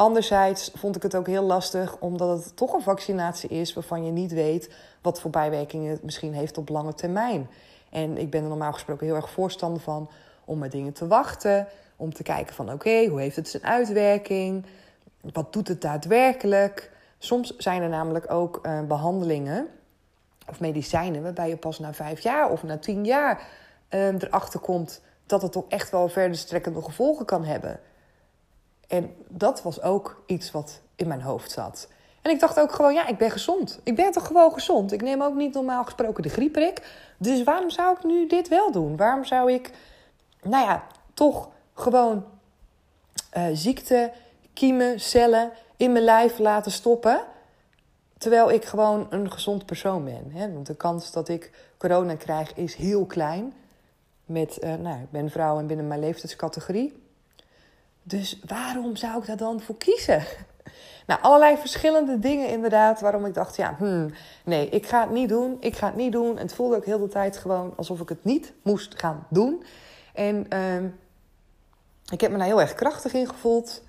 anderzijds 0.00 0.70
vond 0.74 0.96
ik 0.96 1.02
het 1.02 1.16
ook 1.16 1.26
heel 1.26 1.42
lastig, 1.42 1.96
omdat 1.98 2.44
het 2.44 2.56
toch 2.56 2.72
een 2.72 2.82
vaccinatie 2.82 3.48
is 3.48 3.74
waarvan 3.74 4.04
je 4.04 4.10
niet 4.10 4.32
weet 4.32 4.70
wat 5.02 5.20
voor 5.20 5.30
bijwerkingen 5.30 5.90
het 5.90 6.02
misschien 6.02 6.34
heeft 6.34 6.58
op 6.58 6.68
lange 6.68 6.94
termijn. 6.94 7.50
En 7.90 8.18
ik 8.18 8.30
ben 8.30 8.42
er 8.42 8.48
normaal 8.48 8.72
gesproken 8.72 9.06
heel 9.06 9.14
erg 9.14 9.30
voorstander 9.30 9.82
van 9.82 10.10
om 10.44 10.58
met 10.58 10.72
dingen 10.72 10.92
te 10.92 11.06
wachten. 11.06 11.66
Om 11.96 12.14
te 12.14 12.22
kijken 12.22 12.54
van 12.54 12.72
oké, 12.72 13.06
hoe 13.06 13.20
heeft 13.20 13.36
het 13.36 13.48
zijn 13.48 13.64
uitwerking? 13.64 14.66
Wat 15.32 15.52
doet 15.52 15.68
het 15.68 15.80
daadwerkelijk? 15.80 16.90
Soms 17.18 17.56
zijn 17.56 17.82
er 17.82 17.88
namelijk 17.88 18.32
ook 18.32 18.58
uh, 18.62 18.82
behandelingen 18.82 19.66
of 20.48 20.60
medicijnen, 20.60 21.22
waarbij 21.22 21.48
je 21.48 21.56
pas 21.56 21.78
na 21.78 21.94
vijf 21.94 22.20
jaar 22.20 22.50
of 22.50 22.62
na 22.62 22.78
tien 22.78 23.04
jaar 23.04 23.42
um, 23.88 24.16
erachter 24.16 24.60
komt 24.60 25.00
dat 25.26 25.42
het 25.42 25.52
toch 25.52 25.64
echt 25.68 25.90
wel 25.90 26.08
verder 26.08 26.36
strekkende 26.36 26.82
gevolgen 26.82 27.26
kan 27.26 27.44
hebben. 27.44 27.80
En 28.90 29.14
dat 29.28 29.62
was 29.62 29.82
ook 29.82 30.22
iets 30.26 30.50
wat 30.50 30.80
in 30.96 31.08
mijn 31.08 31.20
hoofd 31.20 31.50
zat. 31.50 31.88
En 32.22 32.30
ik 32.30 32.40
dacht 32.40 32.60
ook 32.60 32.72
gewoon, 32.72 32.94
ja, 32.94 33.06
ik 33.06 33.18
ben 33.18 33.30
gezond. 33.30 33.80
Ik 33.82 33.96
ben 33.96 34.12
toch 34.12 34.26
gewoon 34.26 34.52
gezond. 34.52 34.92
Ik 34.92 35.02
neem 35.02 35.22
ook 35.22 35.34
niet 35.34 35.54
normaal 35.54 35.84
gesproken 35.84 36.22
de 36.22 36.28
griepprik. 36.28 36.82
Dus 37.16 37.42
waarom 37.42 37.70
zou 37.70 37.96
ik 37.96 38.04
nu 38.04 38.26
dit 38.26 38.48
wel 38.48 38.72
doen? 38.72 38.96
Waarom 38.96 39.24
zou 39.24 39.52
ik, 39.52 39.70
nou 40.42 40.64
ja, 40.64 40.86
toch 41.14 41.48
gewoon 41.74 42.24
uh, 43.36 43.46
ziekte, 43.52 44.12
kiemen, 44.52 45.00
cellen 45.00 45.50
in 45.76 45.92
mijn 45.92 46.04
lijf 46.04 46.38
laten 46.38 46.72
stoppen? 46.72 47.20
Terwijl 48.18 48.50
ik 48.50 48.64
gewoon 48.64 49.06
een 49.10 49.32
gezond 49.32 49.66
persoon 49.66 50.04
ben. 50.04 50.30
Hè? 50.32 50.52
Want 50.52 50.66
de 50.66 50.76
kans 50.76 51.12
dat 51.12 51.28
ik 51.28 51.50
corona 51.78 52.14
krijg 52.14 52.54
is 52.54 52.74
heel 52.74 53.06
klein. 53.06 53.52
Met, 54.24 54.58
uh, 54.64 54.74
nou, 54.74 55.00
ik 55.00 55.10
ben 55.10 55.30
vrouw 55.30 55.58
en 55.58 55.66
binnen 55.66 55.88
mijn 55.88 56.00
leeftijdscategorie. 56.00 57.09
Dus 58.02 58.40
waarom 58.46 58.96
zou 58.96 59.20
ik 59.20 59.26
daar 59.26 59.36
dan 59.36 59.60
voor 59.60 59.76
kiezen? 59.76 60.22
Nou, 61.06 61.22
allerlei 61.22 61.56
verschillende 61.56 62.18
dingen 62.18 62.48
inderdaad, 62.48 63.00
waarom 63.00 63.26
ik 63.26 63.34
dacht, 63.34 63.56
ja, 63.56 63.74
hmm, 63.78 64.12
nee, 64.44 64.68
ik 64.68 64.86
ga 64.86 65.00
het 65.00 65.10
niet 65.10 65.28
doen, 65.28 65.56
ik 65.60 65.76
ga 65.76 65.86
het 65.86 65.96
niet 65.96 66.12
doen. 66.12 66.36
En 66.36 66.42
het 66.42 66.54
voelde 66.54 66.76
ook 66.76 66.84
heel 66.84 66.98
de 66.98 67.08
tijd 67.08 67.36
gewoon 67.36 67.72
alsof 67.76 68.00
ik 68.00 68.08
het 68.08 68.24
niet 68.24 68.52
moest 68.62 68.98
gaan 68.98 69.26
doen. 69.28 69.64
En 70.14 70.46
uh, 70.52 70.84
ik 72.12 72.20
heb 72.20 72.30
me 72.30 72.38
daar 72.38 72.46
heel 72.46 72.60
erg 72.60 72.74
krachtig 72.74 73.12
in 73.12 73.28
gevoeld. 73.28 73.82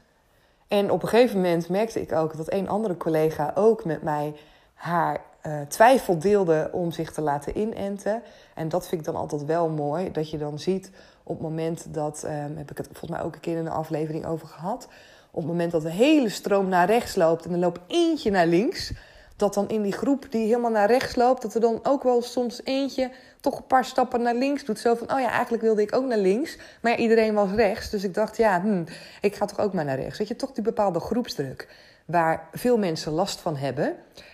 En 0.68 0.92
op 0.92 1.04
een 1.04 1.10
gegeven 1.10 1.36
moment 1.36 1.70
merkte 1.70 2.02
ik 2.02 2.12
ook 2.12 2.38
dat 2.38 2.52
een 2.52 2.70
andere 2.70 2.98
collega 2.98 3.52
ook 3.56 3.86
met 3.86 4.02
mij 4.02 4.36
haar 4.74 5.22
uh, 5.46 5.62
twijfel 5.62 6.20
deelde 6.20 6.70
om 6.72 6.92
zich 6.92 7.12
te 7.12 7.22
laten 7.22 7.58
inenten. 7.58 8.24
En 8.56 8.70
dat 8.70 8.88
vind 8.88 9.02
ik 9.02 9.08
dan 9.08 9.16
altijd 9.16 9.46
wel 9.46 9.70
mooi, 9.70 10.12
dat 10.12 10.30
je 10.30 10.38
dan 10.38 10.60
ziet 10.60 10.92
op 11.32 11.40
het 11.40 11.50
moment 11.50 11.94
dat, 11.94 12.24
um, 12.26 12.58
heb 12.58 12.72
ik 12.72 12.78
het 12.78 12.88
volgens 12.88 13.12
mij 13.12 13.22
ook 13.22 13.34
een 13.34 13.40
keer 13.40 13.58
in 13.58 13.66
een 13.66 13.72
aflevering 13.72 14.26
over 14.26 14.48
gehad, 14.48 14.88
op 15.32 15.42
het 15.42 15.52
moment 15.52 15.72
dat 15.72 15.82
de 15.82 15.92
hele 15.92 16.30
stroom 16.30 16.68
naar 16.68 16.88
rechts 16.88 17.16
loopt 17.16 17.46
en 17.46 17.52
er 17.52 17.58
loopt 17.58 17.80
eentje 17.88 18.32
naar 18.32 18.48
links, 18.48 18.92
dat 19.36 19.54
dan 19.54 19.70
in 19.70 19.82
die 19.82 19.92
groep 19.92 20.26
die 20.30 20.46
helemaal 20.46 20.72
naar 20.72 20.88
rechts 20.88 21.16
loopt, 21.16 21.42
dat 21.42 21.54
er 21.54 21.62
dan 21.62 21.80
ook 21.84 22.04
wel 22.04 22.22
soms 22.22 22.62
eentje 22.64 23.12
toch 23.40 23.58
een 23.58 23.68
paar 23.68 23.86
stappen 23.86 24.22
naar 24.22 24.36
links 24.36 24.66
doet. 24.66 24.80
Zo 24.80 24.96
van, 24.96 25.14
oh 25.14 25.20
ja, 25.20 25.30
eigenlijk 25.30 25.64
wilde 25.64 25.82
ik 25.82 25.96
ook 25.96 26.06
naar 26.06 26.18
links. 26.18 26.58
Maar 26.82 26.98
iedereen 26.98 27.34
was 27.34 27.52
rechts. 27.52 27.90
Dus 27.90 28.04
ik 28.04 28.14
dacht, 28.14 28.38
ja, 28.38 28.62
hm, 28.62 28.84
ik 29.22 29.36
ga 29.36 29.46
toch 29.46 29.60
ook 29.60 29.74
maar 29.74 29.86
naar 29.86 30.00
rechts. 30.00 30.18
Weet 30.18 30.28
je, 30.28 30.36
toch 30.36 30.52
die 30.52 30.64
bepaalde 30.64 31.00
groepsdruk. 31.00 31.68
Waar 32.12 32.48
veel 32.52 32.78
mensen 32.78 33.12
last 33.12 33.40
van 33.40 33.56
hebben. 33.56 33.86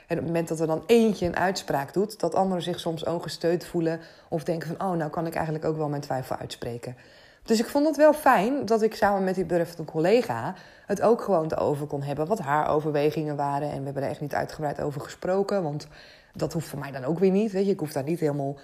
En 0.07 0.17
op 0.17 0.23
het 0.23 0.25
moment 0.25 0.47
dat 0.47 0.59
er 0.59 0.67
dan 0.67 0.83
eentje 0.85 1.25
een 1.25 1.35
uitspraak 1.35 1.93
doet, 1.93 2.19
dat 2.19 2.35
anderen 2.35 2.63
zich 2.63 2.79
soms 2.79 3.03
ongesteund 3.03 3.65
voelen. 3.65 3.99
Of 4.29 4.43
denken 4.43 4.67
van, 4.67 4.87
oh, 4.87 4.97
nou 4.97 5.09
kan 5.09 5.27
ik 5.27 5.35
eigenlijk 5.35 5.65
ook 5.65 5.77
wel 5.77 5.89
mijn 5.89 6.01
twijfel 6.01 6.35
uitspreken. 6.35 6.95
Dus 7.43 7.59
ik 7.59 7.65
vond 7.65 7.87
het 7.87 7.97
wel 7.97 8.13
fijn 8.13 8.65
dat 8.65 8.81
ik 8.81 8.95
samen 8.95 9.23
met 9.23 9.35
die 9.35 9.45
betreffende 9.45 9.91
collega 9.91 10.55
het 10.85 11.01
ook 11.01 11.21
gewoon 11.21 11.55
over 11.55 11.87
kon 11.87 12.01
hebben. 12.01 12.27
Wat 12.27 12.39
haar 12.39 12.69
overwegingen 12.69 13.35
waren. 13.35 13.71
En 13.71 13.79
we 13.79 13.85
hebben 13.85 14.03
er 14.03 14.09
echt 14.09 14.21
niet 14.21 14.33
uitgebreid 14.33 14.81
over 14.81 15.01
gesproken. 15.01 15.63
Want 15.63 15.87
dat 16.33 16.53
hoeft 16.53 16.67
voor 16.67 16.79
mij 16.79 16.91
dan 16.91 17.03
ook 17.03 17.19
weer 17.19 17.31
niet. 17.31 17.51
Weet 17.51 17.65
je, 17.65 17.71
ik 17.71 17.79
hoef 17.79 17.91
daar 17.91 18.03
niet 18.03 18.19
helemaal 18.19 18.57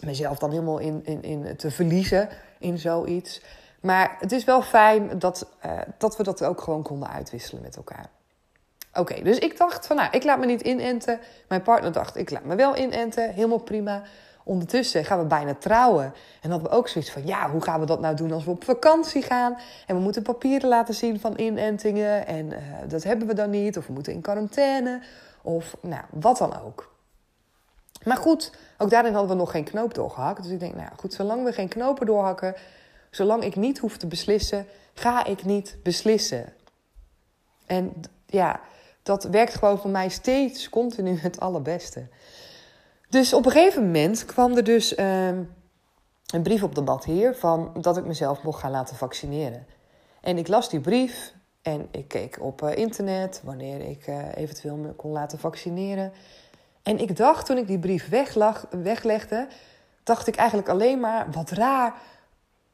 mezelf 0.00 0.38
dan 0.38 0.50
helemaal 0.50 0.78
in, 0.78 1.00
in, 1.04 1.22
in 1.22 1.56
te 1.56 1.70
verliezen 1.70 2.28
in 2.58 2.78
zoiets. 2.78 3.42
Maar 3.82 4.16
het 4.18 4.32
is 4.32 4.44
wel 4.44 4.62
fijn 4.62 5.18
dat, 5.18 5.46
uh, 5.66 5.72
dat 5.98 6.16
we 6.16 6.22
dat 6.22 6.44
ook 6.44 6.60
gewoon 6.60 6.82
konden 6.82 7.08
uitwisselen 7.08 7.62
met 7.62 7.76
elkaar. 7.76 8.10
Oké, 8.94 9.22
dus 9.22 9.38
ik 9.38 9.58
dacht 9.58 9.86
van 9.86 9.96
nou, 9.96 10.08
ik 10.10 10.24
laat 10.24 10.38
me 10.38 10.46
niet 10.46 10.60
inenten. 10.60 11.20
Mijn 11.48 11.62
partner 11.62 11.92
dacht, 11.92 12.16
ik 12.16 12.30
laat 12.30 12.44
me 12.44 12.54
wel 12.54 12.76
inenten. 12.76 13.32
Helemaal 13.32 13.58
prima. 13.58 14.02
ondertussen 14.44 15.04
gaan 15.04 15.18
we 15.18 15.24
bijna 15.24 15.54
trouwen. 15.54 16.14
En 16.40 16.50
hadden 16.50 16.70
we 16.70 16.76
ook 16.76 16.88
zoiets 16.88 17.10
van, 17.10 17.26
ja, 17.26 17.50
hoe 17.50 17.62
gaan 17.62 17.80
we 17.80 17.86
dat 17.86 18.00
nou 18.00 18.16
doen 18.16 18.32
als 18.32 18.44
we 18.44 18.50
op 18.50 18.64
vakantie 18.64 19.22
gaan? 19.22 19.58
En 19.86 19.96
we 19.96 20.02
moeten 20.02 20.22
papieren 20.22 20.68
laten 20.68 20.94
zien 20.94 21.20
van 21.20 21.38
inentingen. 21.38 22.26
En 22.26 22.52
eh, 22.52 22.60
dat 22.88 23.02
hebben 23.02 23.26
we 23.26 23.34
dan 23.34 23.50
niet. 23.50 23.78
Of 23.78 23.86
we 23.86 23.92
moeten 23.92 24.12
in 24.12 24.20
quarantaine. 24.20 25.00
Of 25.42 25.76
nou, 25.80 26.02
wat 26.10 26.38
dan 26.38 26.60
ook. 26.60 26.90
Maar 28.04 28.16
goed, 28.16 28.52
ook 28.78 28.90
daarin 28.90 29.12
hadden 29.12 29.30
we 29.30 29.36
nog 29.36 29.50
geen 29.50 29.64
knoop 29.64 29.94
doorgehakt. 29.94 30.42
Dus 30.42 30.52
ik 30.52 30.60
denk, 30.60 30.74
nou 30.74 30.88
goed, 30.96 31.14
zolang 31.14 31.44
we 31.44 31.52
geen 31.52 31.68
knopen 31.68 32.06
doorhakken, 32.06 32.54
zolang 33.12 33.44
ik 33.44 33.56
niet 33.56 33.78
hoef 33.78 33.96
te 33.96 34.06
beslissen, 34.06 34.66
ga 34.94 35.24
ik 35.24 35.44
niet 35.44 35.76
beslissen. 35.82 36.52
En 37.66 37.92
ja, 38.26 38.60
dat 39.02 39.24
werkt 39.24 39.54
gewoon 39.54 39.78
voor 39.78 39.90
mij 39.90 40.08
steeds 40.08 40.68
continu 40.68 41.18
het 41.18 41.40
allerbeste. 41.40 42.06
Dus 43.08 43.32
op 43.32 43.46
een 43.46 43.52
gegeven 43.52 43.84
moment 43.84 44.24
kwam 44.24 44.56
er 44.56 44.64
dus 44.64 44.94
ehm, 44.94 45.42
een 46.26 46.42
brief 46.42 46.62
op 46.62 46.74
de 46.74 46.82
bad 46.82 47.04
hier 47.04 47.34
van 47.34 47.72
dat 47.80 47.96
ik 47.96 48.04
mezelf 48.04 48.42
mocht 48.42 48.60
gaan 48.60 48.70
laten 48.70 48.96
vaccineren. 48.96 49.66
En 50.20 50.38
ik 50.38 50.48
las 50.48 50.68
die 50.68 50.80
brief 50.80 51.34
en 51.62 51.88
ik 51.90 52.08
keek 52.08 52.36
op 52.40 52.62
eh, 52.62 52.76
internet 52.76 53.40
wanneer 53.44 53.80
ik 53.80 54.06
uh, 54.06 54.36
eventueel 54.36 54.76
me 54.76 54.92
kon 54.92 55.12
laten 55.12 55.38
vaccineren. 55.38 56.12
En 56.82 56.98
ik 56.98 57.16
dacht 57.16 57.46
toen 57.46 57.58
ik 57.58 57.66
die 57.66 57.78
brief 57.78 58.08
weglag, 58.08 58.66
weglegde, 58.70 59.48
dacht 60.02 60.26
ik 60.26 60.36
eigenlijk 60.36 60.68
alleen 60.68 61.00
maar 61.00 61.30
wat 61.30 61.50
raar 61.50 61.94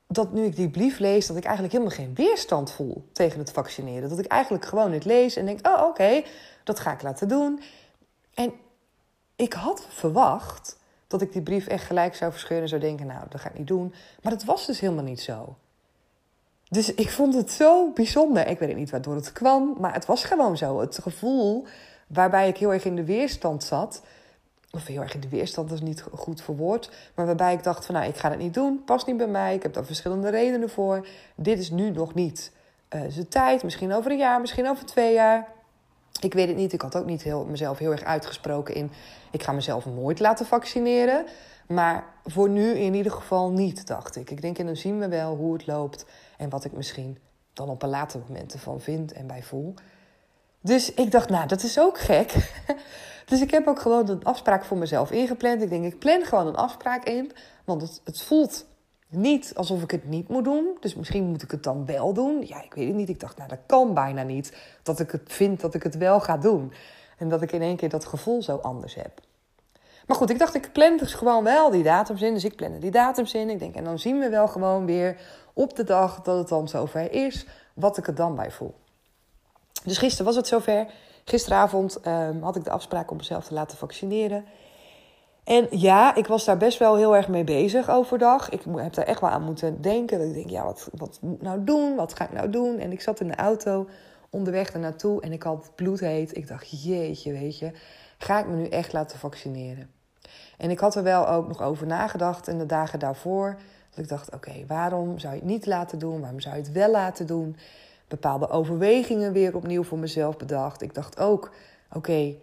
dat 0.09 0.33
nu 0.33 0.45
ik 0.45 0.57
die 0.57 0.71
brief 0.71 0.99
lees, 0.99 1.27
dat 1.27 1.37
ik 1.37 1.45
eigenlijk 1.45 1.75
helemaal 1.75 1.97
geen 1.97 2.15
weerstand 2.15 2.71
voel 2.71 3.09
tegen 3.13 3.39
het 3.39 3.51
vaccineren. 3.51 4.09
Dat 4.09 4.19
ik 4.19 4.27
eigenlijk 4.27 4.65
gewoon 4.65 4.93
het 4.93 5.05
lees 5.05 5.37
en 5.37 5.47
denk, 5.47 5.67
oh 5.67 5.83
oké, 5.83 6.23
dat 6.65 6.81
ga 6.81 6.93
ik 6.93 7.03
laten 7.03 7.29
doen. 7.29 7.61
En 8.35 8.53
ik 9.37 9.53
had 9.53 9.87
verwacht 9.89 10.79
dat 11.07 11.23
ik 11.23 11.33
die 11.33 11.43
brief 11.43 11.67
echt 11.67 11.85
gelijk 11.85 12.15
zou 12.15 12.33
verscheuren 12.33 12.63
en 12.63 12.69
zou 12.69 12.81
denken, 12.81 13.07
nou, 13.07 13.25
dat 13.29 13.41
ga 13.41 13.49
ik 13.49 13.59
niet 13.59 13.67
doen. 13.67 13.95
Maar 14.23 14.33
dat 14.33 14.45
was 14.45 14.67
dus 14.67 14.81
helemaal 14.81 15.05
niet 15.05 15.21
zo. 15.21 15.57
Dus 16.69 16.95
ik 16.95 17.11
vond 17.11 17.35
het 17.35 17.51
zo 17.51 17.91
bijzonder. 17.93 18.47
Ik 18.47 18.59
weet 18.59 18.77
niet 18.77 18.91
waardoor 18.91 19.15
het 19.15 19.33
kwam, 19.33 19.77
maar 19.79 19.95
het 19.95 20.07
was 20.07 20.25
gewoon 20.25 20.57
zo. 20.57 20.81
Het 20.81 20.99
gevoel 21.03 21.67
waarbij 22.07 22.49
ik 22.49 22.57
heel 22.57 22.73
erg 22.73 22.85
in 22.85 22.97
de 22.97 23.05
weerstand 23.05 23.65
zat. 23.65 24.03
Of 24.71 24.87
heel 24.87 25.01
erg 25.01 25.15
in 25.15 25.21
de 25.21 25.29
weerstand, 25.29 25.69
dat 25.69 25.79
is 25.79 25.85
niet 25.85 26.05
goed 26.13 26.43
verwoord. 26.43 26.91
Maar 27.15 27.27
waarbij 27.27 27.53
ik 27.53 27.63
dacht 27.63 27.87
van 27.87 27.95
nou, 27.95 28.09
ik 28.09 28.17
ga 28.17 28.31
het 28.31 28.39
niet 28.39 28.55
doen. 28.55 28.83
Past 28.85 29.07
niet 29.07 29.17
bij 29.17 29.27
mij. 29.27 29.55
Ik 29.55 29.63
heb 29.63 29.73
daar 29.73 29.85
verschillende 29.85 30.29
redenen 30.29 30.71
voor. 30.71 31.07
Dit 31.35 31.59
is 31.59 31.71
nu 31.71 31.91
nog 31.91 32.15
niet 32.15 32.53
uh, 32.95 33.03
zijn 33.09 33.29
tijd. 33.29 33.63
Misschien 33.63 33.93
over 33.93 34.11
een 34.11 34.19
jaar, 34.19 34.41
misschien 34.41 34.69
over 34.69 34.87
twee 34.87 35.15
jaar. 35.15 35.49
Ik 36.21 36.35
weet 36.35 36.49
het 36.49 36.57
niet. 36.57 36.73
Ik 36.73 36.81
had 36.81 36.97
ook 36.97 37.07
niet 37.07 37.23
heel, 37.23 37.45
mezelf 37.45 37.79
heel 37.79 37.91
erg 37.91 38.05
uitgesproken 38.05 38.75
in... 38.75 38.91
ik 39.31 39.43
ga 39.43 39.53
mezelf 39.53 39.87
nooit 39.87 40.21
laten 40.21 40.47
vaccineren. 40.47 41.27
Maar 41.67 42.05
voor 42.25 42.49
nu 42.49 42.71
in 42.71 42.95
ieder 42.95 43.13
geval 43.13 43.51
niet, 43.51 43.87
dacht 43.87 44.17
ik. 44.17 44.31
Ik 44.31 44.41
denk, 44.41 44.59
en 44.59 44.67
dan 44.67 44.77
zien 44.77 44.99
we 44.99 45.09
wel 45.09 45.37
hoe 45.37 45.53
het 45.53 45.67
loopt... 45.67 46.05
en 46.37 46.49
wat 46.49 46.65
ik 46.65 46.73
misschien 46.73 47.19
dan 47.53 47.69
op 47.69 47.83
een 47.83 47.89
later 47.89 48.21
moment 48.29 48.53
ervan 48.53 48.81
vind 48.81 49.13
en 49.13 49.27
bij 49.27 49.43
voel. 49.43 49.75
Dus 50.69 50.95
ik 50.95 51.11
dacht, 51.11 51.29
nou, 51.29 51.47
dat 51.47 51.63
is 51.63 51.79
ook 51.79 51.99
gek. 51.99 52.35
dus 53.31 53.41
ik 53.41 53.51
heb 53.51 53.67
ook 53.67 53.81
gewoon 53.81 54.09
een 54.09 54.25
afspraak 54.25 54.65
voor 54.65 54.77
mezelf 54.77 55.11
ingepland. 55.11 55.63
Ik 55.63 55.69
denk, 55.69 55.85
ik 55.85 55.99
plan 55.99 56.25
gewoon 56.25 56.47
een 56.47 56.57
afspraak 56.57 57.05
in. 57.05 57.33
Want 57.65 57.83
het, 57.83 58.01
het 58.05 58.23
voelt 58.23 58.67
niet 59.09 59.53
alsof 59.55 59.83
ik 59.83 59.91
het 59.91 60.09
niet 60.09 60.29
moet 60.29 60.45
doen. 60.45 60.77
Dus 60.81 60.95
misschien 60.95 61.25
moet 61.25 61.43
ik 61.43 61.51
het 61.51 61.63
dan 61.63 61.87
wel 61.87 62.13
doen. 62.13 62.47
Ja, 62.47 62.63
ik 62.63 62.75
weet 62.75 62.87
het 62.87 62.97
niet. 62.97 63.09
Ik 63.09 63.21
dacht, 63.21 63.37
nou, 63.37 63.49
dat 63.49 63.59
kan 63.67 63.95
bijna 63.95 64.23
niet. 64.23 64.57
Dat 64.83 65.01
ik 65.01 65.11
het 65.11 65.23
vind 65.27 65.61
dat 65.61 65.75
ik 65.75 65.83
het 65.83 65.97
wel 65.97 66.21
ga 66.21 66.37
doen. 66.37 66.73
En 67.19 67.29
dat 67.29 67.43
ik 67.43 67.53
in 67.53 67.63
één 67.63 67.77
keer 67.77 67.89
dat 67.89 68.05
gevoel 68.05 68.43
zo 68.43 68.57
anders 68.57 68.95
heb. 68.95 69.21
Maar 70.07 70.17
goed, 70.17 70.31
ik 70.31 70.39
dacht, 70.39 70.55
ik 70.55 70.73
plan 70.73 70.97
dus 70.97 71.15
gewoon 71.15 71.45
wel 71.45 71.71
die 71.71 71.83
datums 71.83 72.23
in. 72.23 72.35
Dus 72.35 72.45
ik 72.45 72.57
plande 72.57 72.79
die 72.79 72.91
datums 72.91 73.35
in. 73.35 73.51
Ik 73.51 73.59
denk, 73.59 73.75
en 73.75 73.85
dan 73.85 73.99
zien 73.99 74.19
we 74.19 74.29
wel 74.29 74.49
gewoon 74.49 74.87
weer 74.87 75.21
op 75.53 75.77
de 75.77 75.85
dag 75.85 76.21
dat 76.21 76.39
het 76.39 76.49
dan 76.49 76.69
zover 76.69 77.13
is, 77.13 77.47
wat 77.75 77.99
ik 77.99 78.07
er 78.07 78.15
dan 78.15 78.35
bij 78.35 78.51
voel. 78.51 78.75
Dus 79.85 79.99
gisteren 79.99 80.27
was 80.27 80.37
het 80.37 80.47
zover. 80.47 80.87
Gisteravond 81.25 82.07
um, 82.07 82.43
had 82.43 82.57
ik 82.57 82.65
de 82.65 82.71
afspraak 82.71 83.11
om 83.11 83.17
mezelf 83.17 83.45
te 83.45 83.55
laten 83.55 83.79
vaccineren. 83.79 84.45
En 85.45 85.67
ja, 85.71 86.15
ik 86.15 86.27
was 86.27 86.45
daar 86.45 86.57
best 86.57 86.79
wel 86.79 86.97
heel 86.97 87.17
erg 87.17 87.29
mee 87.29 87.45
bezig 87.45 87.91
overdag. 87.91 88.51
Ik 88.51 88.63
heb 88.75 88.95
daar 88.95 89.05
echt 89.05 89.21
wel 89.21 89.31
aan 89.31 89.43
moeten 89.43 89.81
denken. 89.81 90.19
Dat 90.19 90.29
ik 90.29 90.35
denk, 90.35 90.51
ja, 90.51 90.65
wat, 90.65 90.89
wat 90.93 91.19
moet 91.23 91.35
ik 91.35 91.43
nou 91.43 91.65
doen? 91.65 91.97
Wat 91.97 92.15
ga 92.15 92.25
ik 92.25 92.33
nou 92.33 92.51
doen? 92.51 92.79
En 92.79 92.93
ik 92.93 93.01
zat 93.01 93.21
in 93.21 93.29
de 93.29 93.37
auto 93.37 93.89
onderweg 94.31 94.73
er 94.73 94.81
naartoe 94.81 95.21
en 95.21 95.33
ik 95.33 95.43
had 95.43 95.71
bloedheet. 95.75 96.37
Ik 96.37 96.49
dacht, 96.49 96.83
jeetje, 96.83 97.33
weet 97.33 97.59
je, 97.59 97.73
ga 98.19 98.39
ik 98.39 98.47
me 98.47 98.57
nu 98.57 98.67
echt 98.67 98.93
laten 98.93 99.19
vaccineren? 99.19 99.91
En 100.59 100.71
ik 100.71 100.79
had 100.79 100.95
er 100.95 101.03
wel 101.03 101.29
ook 101.29 101.49
nog 101.49 101.63
over 101.63 101.87
nagedacht 101.87 102.49
in 102.49 102.59
de 102.59 102.67
dagen 102.67 102.99
daarvoor. 102.99 103.57
Dat 103.91 104.05
ik 104.05 104.09
dacht, 104.09 104.35
oké, 104.35 104.65
waarom 104.67 105.19
zou 105.19 105.35
je 105.35 105.41
het 105.41 105.49
niet 105.49 105.67
laten 105.67 105.99
doen? 105.99 106.21
Waarom 106.21 106.41
zou 106.41 106.55
je 106.55 106.61
het 106.61 106.73
wel 106.73 106.91
laten 106.91 107.27
doen? 107.27 107.57
Bepaalde 108.09 108.49
overwegingen 108.49 109.33
weer 109.33 109.57
opnieuw 109.57 109.83
voor 109.83 109.99
mezelf 109.99 110.37
bedacht. 110.37 110.83
Ik 110.83 110.95
dacht 110.95 111.19
ook, 111.19 111.51
oké, 111.93 112.35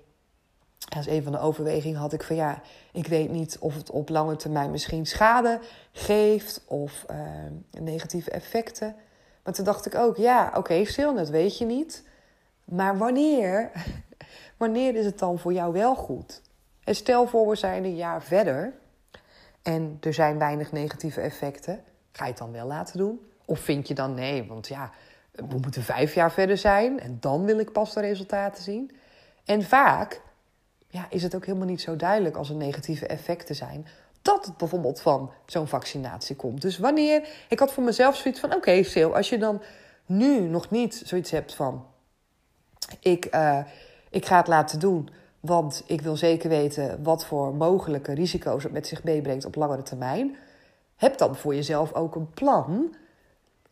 als 0.95 1.07
een 1.07 1.24
van 1.24 1.31
de 1.31 1.39
overwegingen 1.39 2.00
had 2.00 2.13
ik 2.13 2.24
van 2.24 2.36
ja, 2.36 2.62
ik 2.91 3.07
weet 3.07 3.31
niet 3.31 3.57
of 3.60 3.75
het 3.75 3.91
op 3.91 4.10
lange 4.10 4.36
termijn 4.36 4.72
misschien 4.72 5.05
schade 5.05 5.60
geeft 5.91 6.63
of 6.67 7.05
uh, 7.12 7.17
negatieve 7.79 8.31
effecten. 8.31 8.95
Maar 9.43 9.53
toen 9.53 9.65
dacht 9.65 9.86
ik 9.86 9.95
ook, 9.95 10.17
ja, 10.17 10.48
oké, 10.48 10.57
okay, 10.57 10.84
stil, 10.84 11.15
dat 11.15 11.29
weet 11.29 11.57
je 11.57 11.65
niet. 11.65 12.03
Maar 12.63 12.98
wanneer, 12.98 13.72
wanneer 14.57 14.95
is 14.95 15.05
het 15.05 15.19
dan 15.19 15.39
voor 15.39 15.53
jou 15.53 15.74
wel 15.74 15.95
goed? 15.95 16.41
En 16.84 16.95
stel 16.95 17.27
voor, 17.27 17.48
we 17.50 17.55
zijn 17.55 17.84
een 17.84 17.95
jaar 17.95 18.24
verder 18.24 18.74
en 19.62 19.98
er 20.01 20.13
zijn 20.13 20.38
weinig 20.38 20.72
negatieve 20.72 21.22
effecten. 21.22 21.84
Ga 22.12 22.24
je 22.24 22.29
het 22.29 22.39
dan 22.39 22.51
wel 22.51 22.67
laten 22.67 22.98
doen? 22.98 23.19
Of 23.45 23.60
vind 23.60 23.88
je 23.88 23.93
dan 23.93 24.13
nee, 24.13 24.48
want 24.48 24.67
ja, 24.67 24.91
we 25.36 25.58
moeten 25.62 25.84
vijf 25.84 26.13
jaar 26.13 26.32
verder 26.32 26.58
zijn 26.58 27.00
en 27.00 27.18
dan 27.20 27.46
wil 27.46 27.60
ik 27.60 27.72
pas 27.72 27.94
de 27.94 28.01
resultaten 28.01 28.63
zien. 28.63 28.92
En 29.46 29.63
vaak 29.63 30.22
ja, 30.88 31.06
is 31.10 31.24
het 31.24 31.36
ook 31.36 31.46
helemaal 31.46 31.68
niet 31.68 31.82
zo 31.82 31.96
duidelijk 31.96 32.36
als 32.36 32.50
er 32.50 32.56
negatieve 32.56 33.08
effecten 33.08 33.56
zijn. 33.56 33.88
Dat 34.22 34.46
het 34.46 34.58
bijvoorbeeld 34.58 35.01
van 35.01 35.32
zo'n 35.46 35.68
vaccinatie 35.68 36.36
komt. 36.36 36.62
Dus 36.62 36.77
wanneer. 36.77 37.27
Ik 37.50 37.60
had 37.60 37.74
voor 37.74 37.84
mezelf 37.84 38.15
zoiets 38.15 38.39
van: 38.39 38.50
oké, 38.50 38.58
okay, 38.58 38.84
Sil, 38.92 39.15
als 39.15 39.30
je 39.30 39.38
dan 39.38 39.62
nu 40.06 40.39
nog 40.39 40.70
niet 40.70 41.01
zoiets 41.06 41.32
hebt 41.32 41.56
van. 41.56 41.86
Ik, 43.00 43.36
uh, 43.36 43.60
ik 44.10 44.25
ga 44.25 44.38
het 44.38 44.48
laten 44.48 44.80
doen, 44.80 45.10
want 45.39 45.84
ik 45.86 46.01
wil 46.01 46.18
zeker 46.18 46.50
weten 46.50 47.04
wat 47.04 47.25
voor 47.25 47.56
mogelijke 47.56 48.13
risico's 48.13 48.63
het 48.63 48.72
met 48.72 48.88
zich 48.88 49.04
meebrengt 49.04 49.46
op 49.46 49.56
langere 49.56 49.84
termijn. 49.84 50.36
Heb 50.96 51.18
dan 51.18 51.36
voor 51.36 51.56
jezelf 51.56 51.94
ook 51.94 52.15
een 52.15 52.30
plan 52.30 52.96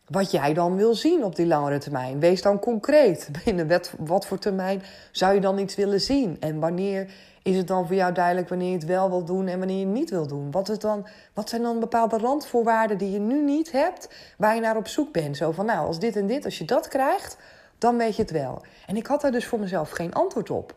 wat 0.06 0.30
jij 0.30 0.54
dan 0.54 0.76
wil 0.76 0.94
zien 0.94 1.24
op 1.24 1.36
die 1.36 1.46
langere 1.46 1.78
termijn. 1.78 2.20
Wees 2.20 2.42
dan 2.42 2.58
concreet. 2.58 3.28
Binnen 3.44 3.80
wat 3.98 4.26
voor 4.26 4.38
termijn 4.38 4.82
zou 5.10 5.34
je 5.34 5.40
dan 5.40 5.58
iets 5.58 5.74
willen 5.74 6.00
zien? 6.00 6.36
En 6.40 6.58
wanneer 6.58 7.12
is 7.42 7.56
het 7.56 7.66
dan 7.66 7.86
voor 7.86 7.96
jou 7.96 8.12
duidelijk 8.12 8.48
wanneer 8.48 8.68
je 8.68 8.74
het 8.74 8.84
wel 8.84 9.10
wil 9.10 9.24
doen 9.24 9.46
en 9.46 9.58
wanneer 9.58 9.78
je 9.78 9.84
het 9.84 9.94
niet 9.94 10.10
wil 10.10 10.26
doen? 10.26 10.50
Wat, 10.50 10.68
is 10.68 10.78
dan, 10.78 11.06
wat 11.32 11.48
zijn 11.48 11.62
dan 11.62 11.80
bepaalde 11.80 12.18
randvoorwaarden 12.18 12.98
die 12.98 13.10
je 13.10 13.18
nu 13.18 13.42
niet 13.42 13.72
hebt, 13.72 14.08
waar 14.38 14.54
je 14.54 14.60
naar 14.60 14.76
op 14.76 14.88
zoek 14.88 15.12
bent? 15.12 15.36
Zo 15.36 15.52
van, 15.52 15.66
nou, 15.66 15.86
als 15.86 15.98
dit 15.98 16.16
en 16.16 16.26
dit, 16.26 16.44
als 16.44 16.58
je 16.58 16.64
dat 16.64 16.88
krijgt, 16.88 17.36
dan 17.78 17.96
weet 17.96 18.16
je 18.16 18.22
het 18.22 18.30
wel. 18.30 18.62
En 18.86 18.96
ik 18.96 19.06
had 19.06 19.20
daar 19.20 19.32
dus 19.32 19.46
voor 19.46 19.60
mezelf 19.60 19.90
geen 19.90 20.12
antwoord 20.12 20.50
op. 20.50 20.74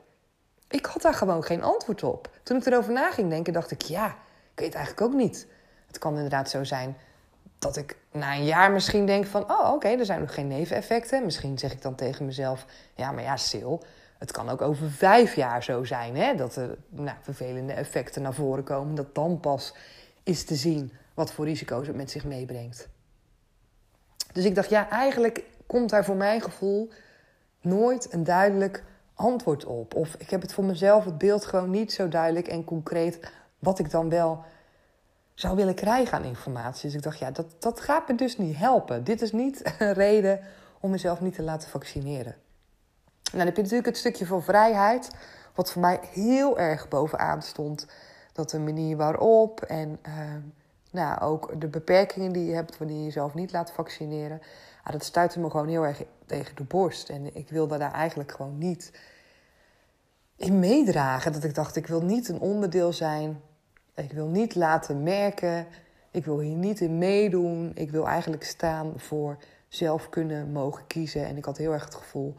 Ik 0.70 0.86
had 0.86 1.02
daar 1.02 1.14
gewoon 1.14 1.44
geen 1.44 1.64
antwoord 1.64 2.04
op. 2.04 2.30
Toen 2.44 2.58
ik 2.58 2.66
erover 2.66 2.94
na 2.94 3.12
ging 3.12 3.30
denken, 3.30 3.54
dacht 3.54 3.72
ik, 3.72 3.82
ja, 3.82 4.08
ik 4.54 4.60
weet 4.60 4.74
eigenlijk 4.74 5.08
ook 5.08 5.14
niet. 5.14 5.48
Het 5.88 5.98
kan 5.98 6.16
inderdaad 6.16 6.50
zo 6.50 6.64
zijn 6.64 6.98
dat 7.60 7.78
ik 7.78 7.98
na 8.18 8.36
een 8.36 8.46
jaar 8.46 8.72
misschien 8.72 9.06
denk 9.06 9.26
van... 9.26 9.52
oh, 9.52 9.72
oké, 9.74 9.88
er 9.88 10.06
zijn 10.06 10.20
nog 10.20 10.34
geen 10.34 10.48
neveneffecten. 10.48 11.26
Misschien 11.26 11.58
zeg 11.58 11.72
ik 11.72 11.82
dan 11.82 11.96
tegen 11.96 12.26
mezelf... 12.26 12.66
ja, 12.96 13.12
maar 13.12 13.24
ja, 13.24 13.38
Sil, 13.50 13.74
het 14.18 14.32
kan 14.32 14.50
ook 14.50 14.62
over 14.62 14.92
vijf 14.92 15.36
jaar 15.36 15.64
zo 15.64 15.84
zijn... 15.84 16.16
Hè, 16.16 16.36
dat 16.36 16.56
er 16.56 16.78
nou, 16.90 17.18
vervelende 17.22 17.74
effecten 17.74 18.22
naar 18.22 18.34
voren 18.34 18.64
komen. 18.64 18.96
Dat 18.96 19.16
dan 19.16 19.40
pas 19.40 19.74
is 20.24 20.44
te 20.46 20.56
zien 20.56 20.92
wat 21.14 21.32
voor 21.32 21.46
risico's 21.46 21.88
het 21.88 21.96
met 21.96 22.12
zich 22.12 22.26
meebrengt. 22.26 22.88
Dus 24.34 24.46
ik 24.46 24.56
dacht, 24.56 24.70
ja, 24.70 24.90
eigenlijk 24.90 25.44
komt 25.66 25.90
daar 25.90 26.06
voor 26.06 26.16
mijn 26.16 26.42
gevoel... 26.42 26.90
nooit 27.62 28.14
een 28.14 28.24
duidelijk 28.24 28.84
antwoord 29.14 29.66
op. 29.66 29.96
Of 29.96 30.16
ik 30.18 30.30
heb 30.30 30.42
het 30.42 30.54
voor 30.54 30.64
mezelf, 30.64 31.06
het 31.06 31.18
beeld 31.18 31.46
gewoon 31.46 31.70
niet 31.70 31.94
zo 31.94 32.08
duidelijk 32.08 32.48
en 32.48 32.64
concreet... 32.64 33.32
wat 33.60 33.80
ik 33.80 33.92
dan 33.92 34.10
wel 34.10 34.44
zou 35.38 35.56
willen 35.56 35.76
krijgen 35.76 36.18
aan 36.18 36.24
informatie. 36.24 36.86
Dus 36.86 36.94
ik 36.94 37.02
dacht, 37.02 37.20
ja, 37.20 37.32
dat, 37.32 37.46
dat 37.60 37.80
gaat 37.80 38.08
me 38.08 38.16
dus 38.16 38.38
niet 38.38 38.58
helpen. 38.58 39.04
Dit 39.04 39.22
is 39.22 39.32
niet 39.32 39.62
een 39.80 39.94
reden 39.94 40.40
om 40.80 40.92
mezelf 40.92 41.22
niet 41.22 41.36
te 41.36 41.42
laten 41.42 41.70
vaccineren. 41.70 42.36
Nou, 43.24 43.38
dan 43.38 43.46
heb 43.46 43.56
je 43.56 43.62
natuurlijk 43.62 43.88
het 43.88 43.98
stukje 43.98 44.26
van 44.26 44.44
vrijheid, 44.44 45.12
wat 45.56 45.72
voor 45.72 45.82
mij 45.82 46.00
heel 46.12 46.60
erg 46.60 46.88
bovenaan 46.88 47.42
stond. 47.42 47.88
Dat 48.34 48.50
de 48.50 48.60
manier 48.60 48.98
waarop 48.98 49.62
en 49.62 50.00
uh, 50.08 50.14
nou, 50.92 51.22
ook 51.22 51.62
de 51.62 51.68
beperkingen 51.68 52.32
die 52.32 52.46
je 52.46 52.54
hebt 52.54 52.78
wanneer 52.78 52.98
je 52.98 53.04
jezelf 53.04 53.34
niet 53.34 53.52
laat 53.52 53.72
vaccineren. 53.72 54.42
Ah, 54.84 54.92
dat 54.92 55.04
stuitte 55.04 55.40
me 55.40 55.50
gewoon 55.50 55.68
heel 55.68 55.86
erg 55.86 56.04
tegen 56.26 56.56
de 56.56 56.64
borst. 56.64 57.10
En 57.10 57.36
ik 57.36 57.50
wilde 57.50 57.78
daar 57.78 57.94
eigenlijk 57.94 58.32
gewoon 58.32 58.58
niet 58.58 58.92
in 60.36 60.60
meedragen. 60.60 61.32
Dat 61.32 61.44
ik 61.44 61.56
dacht, 61.56 61.76
ik 61.76 61.88
wil 61.88 62.02
niet 62.02 62.30
een 62.30 62.40
onderdeel 62.40 62.94
zijn 62.94 63.42
Ik 63.98 64.12
wil 64.12 64.28
niet 64.28 64.56
laten 64.56 65.04
merken. 65.04 65.68
Ik 66.12 66.26
wil 66.26 66.40
hier 66.40 66.56
niet 66.56 66.80
in 66.80 66.98
meedoen. 66.98 67.72
Ik 67.74 67.92
wil 67.92 68.08
eigenlijk 68.08 68.44
staan 68.44 68.94
voor 68.96 69.38
zelf 69.68 70.10
kunnen 70.10 70.52
mogen 70.52 70.88
kiezen. 70.88 71.26
En 71.26 71.38
ik 71.38 71.46
had 71.46 71.58
heel 71.58 71.74
erg 71.74 71.84
het 71.84 71.96
gevoel 71.96 72.36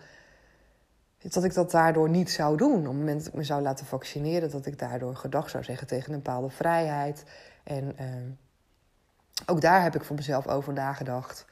dat 1.19 1.45
ik 1.45 1.55
dat 1.55 1.71
daardoor 1.71 2.09
niet 2.09 2.31
zou 2.31 2.57
doen. 2.57 2.79
Op 2.79 2.85
het 2.85 2.93
moment 2.93 3.19
dat 3.19 3.29
ik 3.29 3.35
me 3.35 3.45
zou 3.45 3.62
laten 3.62 3.87
vaccineren, 3.87 4.50
dat 4.50 4.67
ik 4.67 4.79
daardoor 4.79 5.17
gedag 5.17 5.50
zou 5.50 5.65
zeggen 5.65 5.87
tegen 5.87 6.12
een 6.12 6.23
bepaalde 6.23 6.50
vrijheid. 6.50 7.25
En 7.65 7.97
uh, 8.00 8.07
ook 9.47 9.61
daar 9.61 9.83
heb 9.83 9.95
ik 9.95 10.05
voor 10.05 10.17
mezelf 10.17 10.47
over 10.47 10.73
nagedacht. 10.73 11.47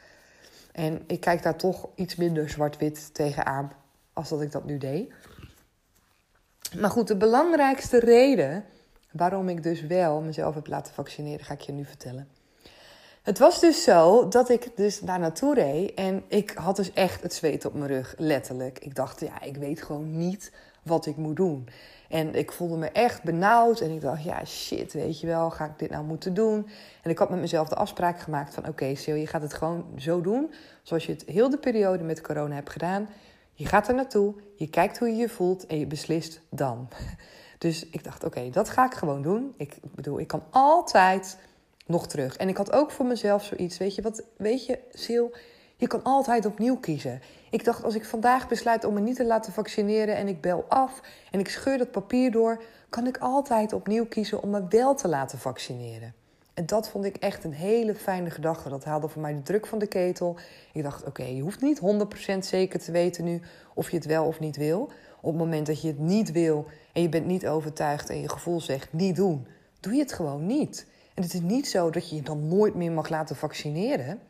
En 0.72 1.02
ik 1.06 1.20
kijk 1.20 1.42
daar 1.42 1.56
toch 1.56 1.88
iets 1.94 2.16
minder 2.16 2.50
zwart-wit 2.50 3.14
tegenaan 3.14 3.72
als 4.12 4.28
dat 4.28 4.42
ik 4.42 4.52
dat 4.52 4.64
nu 4.64 4.78
deed. 4.78 5.12
Maar 6.80 6.90
goed, 6.90 7.08
de 7.08 7.16
belangrijkste 7.16 7.98
reden 7.98 8.64
waarom 9.16 9.48
ik 9.48 9.62
dus 9.62 9.80
wel 9.80 10.20
mezelf 10.20 10.54
heb 10.54 10.66
laten 10.66 10.94
vaccineren, 10.94 11.44
ga 11.44 11.54
ik 11.54 11.60
je 11.60 11.72
nu 11.72 11.84
vertellen. 11.84 12.28
Het 13.22 13.38
was 13.38 13.60
dus 13.60 13.82
zo 13.82 14.28
dat 14.28 14.48
ik 14.48 14.76
dus 14.76 15.00
daar 15.00 15.18
naartoe 15.18 15.54
reed 15.54 15.94
en 15.94 16.24
ik 16.28 16.50
had 16.50 16.76
dus 16.76 16.92
echt 16.92 17.22
het 17.22 17.34
zweet 17.34 17.64
op 17.64 17.74
mijn 17.74 17.90
rug, 17.90 18.14
letterlijk. 18.18 18.78
Ik 18.78 18.94
dacht, 18.94 19.20
ja, 19.20 19.42
ik 19.42 19.56
weet 19.56 19.82
gewoon 19.82 20.16
niet 20.16 20.52
wat 20.82 21.06
ik 21.06 21.16
moet 21.16 21.36
doen. 21.36 21.68
En 22.08 22.34
ik 22.34 22.52
voelde 22.52 22.76
me 22.76 22.90
echt 22.90 23.22
benauwd 23.22 23.80
en 23.80 23.90
ik 23.90 24.00
dacht, 24.00 24.22
ja, 24.22 24.44
shit, 24.44 24.92
weet 24.92 25.20
je 25.20 25.26
wel, 25.26 25.50
ga 25.50 25.64
ik 25.64 25.78
dit 25.78 25.90
nou 25.90 26.04
moeten 26.04 26.34
doen? 26.34 26.68
En 27.02 27.10
ik 27.10 27.18
had 27.18 27.30
met 27.30 27.40
mezelf 27.40 27.68
de 27.68 27.74
afspraak 27.74 28.20
gemaakt 28.20 28.54
van, 28.54 28.68
oké, 28.68 28.94
Sil, 29.02 29.14
je 29.14 29.26
gaat 29.26 29.42
het 29.42 29.54
gewoon 29.54 29.84
zo 29.96 30.20
doen 30.20 30.52
zoals 30.82 31.06
je 31.06 31.12
het 31.12 31.24
heel 31.26 31.50
de 31.50 31.58
periode 31.58 32.04
met 32.04 32.20
corona 32.20 32.54
hebt 32.54 32.70
gedaan. 32.70 33.08
Je 33.52 33.66
gaat 33.66 33.88
er 33.88 33.94
naartoe, 33.94 34.34
je 34.56 34.70
kijkt 34.70 34.98
hoe 34.98 35.08
je 35.08 35.16
je 35.16 35.28
voelt 35.28 35.66
en 35.66 35.78
je 35.78 35.86
beslist 35.86 36.40
dan. 36.50 36.88
Dus 37.58 37.86
ik 37.88 38.04
dacht, 38.04 38.24
oké, 38.24 38.50
dat 38.50 38.68
ga 38.68 38.84
ik 38.84 38.94
gewoon 38.94 39.22
doen. 39.22 39.54
Ik 39.56 39.76
bedoel, 39.94 40.20
ik 40.20 40.26
kan 40.26 40.42
altijd 40.50 41.38
nog 41.86 42.06
terug. 42.06 42.36
En 42.36 42.48
ik 42.48 42.56
had 42.56 42.72
ook 42.72 42.90
voor 42.90 43.06
mezelf 43.06 43.44
zoiets, 43.44 43.78
weet 43.78 43.94
je 43.94 44.02
wat, 44.02 44.22
weet 44.36 44.66
je, 44.66 44.78
Sil, 45.04 45.26
je 45.76 45.86
kan 45.86 46.02
altijd 46.02 46.46
opnieuw 46.46 46.76
kiezen. 46.76 47.20
Ik 47.50 47.64
dacht, 47.64 47.84
als 47.84 47.94
ik 47.94 48.04
vandaag 48.04 48.48
besluit 48.48 48.84
om 48.84 48.94
me 48.94 49.00
niet 49.00 49.16
te 49.16 49.24
laten 49.24 49.52
vaccineren 49.52 50.16
en 50.16 50.28
ik 50.28 50.40
bel 50.40 50.64
af 50.68 51.00
en 51.30 51.40
ik 51.40 51.48
scheur 51.48 51.78
dat 51.78 51.90
papier 51.90 52.30
door, 52.30 52.62
kan 52.88 53.06
ik 53.06 53.18
altijd 53.18 53.72
opnieuw 53.72 54.06
kiezen 54.06 54.42
om 54.42 54.50
me 54.50 54.66
wel 54.68 54.94
te 54.94 55.08
laten 55.08 55.38
vaccineren. 55.38 56.14
En 56.54 56.66
dat 56.66 56.88
vond 56.88 57.04
ik 57.04 57.16
echt 57.16 57.44
een 57.44 57.52
hele 57.52 57.94
fijne 57.94 58.30
gedachte. 58.30 58.68
Dat 58.68 58.84
haalde 58.84 59.08
voor 59.08 59.22
mij 59.22 59.34
de 59.34 59.42
druk 59.42 59.66
van 59.66 59.78
de 59.78 59.86
ketel. 59.86 60.36
Ik 60.72 60.82
dacht, 60.82 61.04
oké, 61.04 61.22
je 61.22 61.40
hoeft 61.40 61.60
niet 61.60 61.80
100% 62.34 62.38
zeker 62.38 62.80
te 62.80 62.92
weten 62.92 63.24
nu 63.24 63.40
of 63.74 63.90
je 63.90 63.96
het 63.96 64.06
wel 64.06 64.24
of 64.24 64.40
niet 64.40 64.56
wil. 64.56 64.90
Op 65.26 65.32
het 65.32 65.42
moment 65.42 65.66
dat 65.66 65.80
je 65.80 65.88
het 65.88 65.98
niet 65.98 66.32
wil 66.32 66.66
en 66.92 67.02
je 67.02 67.08
bent 67.08 67.26
niet 67.26 67.46
overtuigd 67.46 68.10
en 68.10 68.20
je 68.20 68.28
gevoel 68.28 68.60
zegt 68.60 68.92
niet 68.92 69.16
doen, 69.16 69.46
doe 69.80 69.92
je 69.92 70.00
het 70.00 70.12
gewoon 70.12 70.46
niet. 70.46 70.86
En 71.14 71.22
het 71.22 71.34
is 71.34 71.40
niet 71.40 71.68
zo 71.68 71.90
dat 71.90 72.10
je 72.10 72.16
je 72.16 72.22
dan 72.22 72.48
nooit 72.48 72.74
meer 72.74 72.92
mag 72.92 73.08
laten 73.08 73.36
vaccineren. 73.36 74.20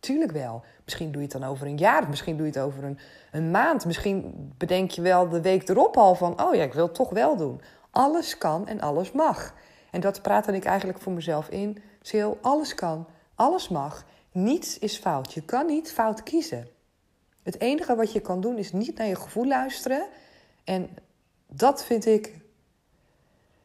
Tuurlijk 0.00 0.32
wel. 0.32 0.62
Misschien 0.84 1.12
doe 1.12 1.22
je 1.22 1.28
het 1.28 1.40
dan 1.40 1.50
over 1.50 1.66
een 1.66 1.76
jaar, 1.76 2.08
misschien 2.08 2.36
doe 2.36 2.46
je 2.46 2.52
het 2.52 2.62
over 2.62 2.84
een, 2.84 2.98
een 3.32 3.50
maand. 3.50 3.84
Misschien 3.84 4.34
bedenk 4.56 4.90
je 4.90 5.02
wel 5.02 5.28
de 5.28 5.40
week 5.40 5.68
erop 5.68 5.96
al 5.96 6.14
van: 6.14 6.42
oh 6.42 6.54
ja, 6.54 6.62
ik 6.62 6.74
wil 6.74 6.86
het 6.86 6.94
toch 6.94 7.10
wel 7.10 7.36
doen. 7.36 7.60
Alles 7.90 8.38
kan 8.38 8.66
en 8.66 8.80
alles 8.80 9.12
mag. 9.12 9.54
En 9.90 10.00
dat 10.00 10.22
praatte 10.22 10.52
ik 10.52 10.64
eigenlijk 10.64 10.98
voor 10.98 11.12
mezelf 11.12 11.48
in. 11.48 11.82
Sil, 12.08 12.38
alles 12.42 12.74
kan, 12.74 13.06
alles 13.34 13.68
mag. 13.68 14.04
Niets 14.32 14.78
is 14.78 14.96
fout. 14.96 15.32
Je 15.32 15.42
kan 15.42 15.66
niet 15.66 15.92
fout 15.92 16.22
kiezen. 16.22 16.68
Het 17.42 17.60
enige 17.60 17.96
wat 17.96 18.12
je 18.12 18.20
kan 18.20 18.40
doen 18.40 18.58
is 18.58 18.72
niet 18.72 18.98
naar 18.98 19.06
je 19.06 19.16
gevoel 19.16 19.46
luisteren. 19.46 20.06
En 20.68 20.88
dat 21.46 21.84
vind 21.84 22.06
ik. 22.06 22.40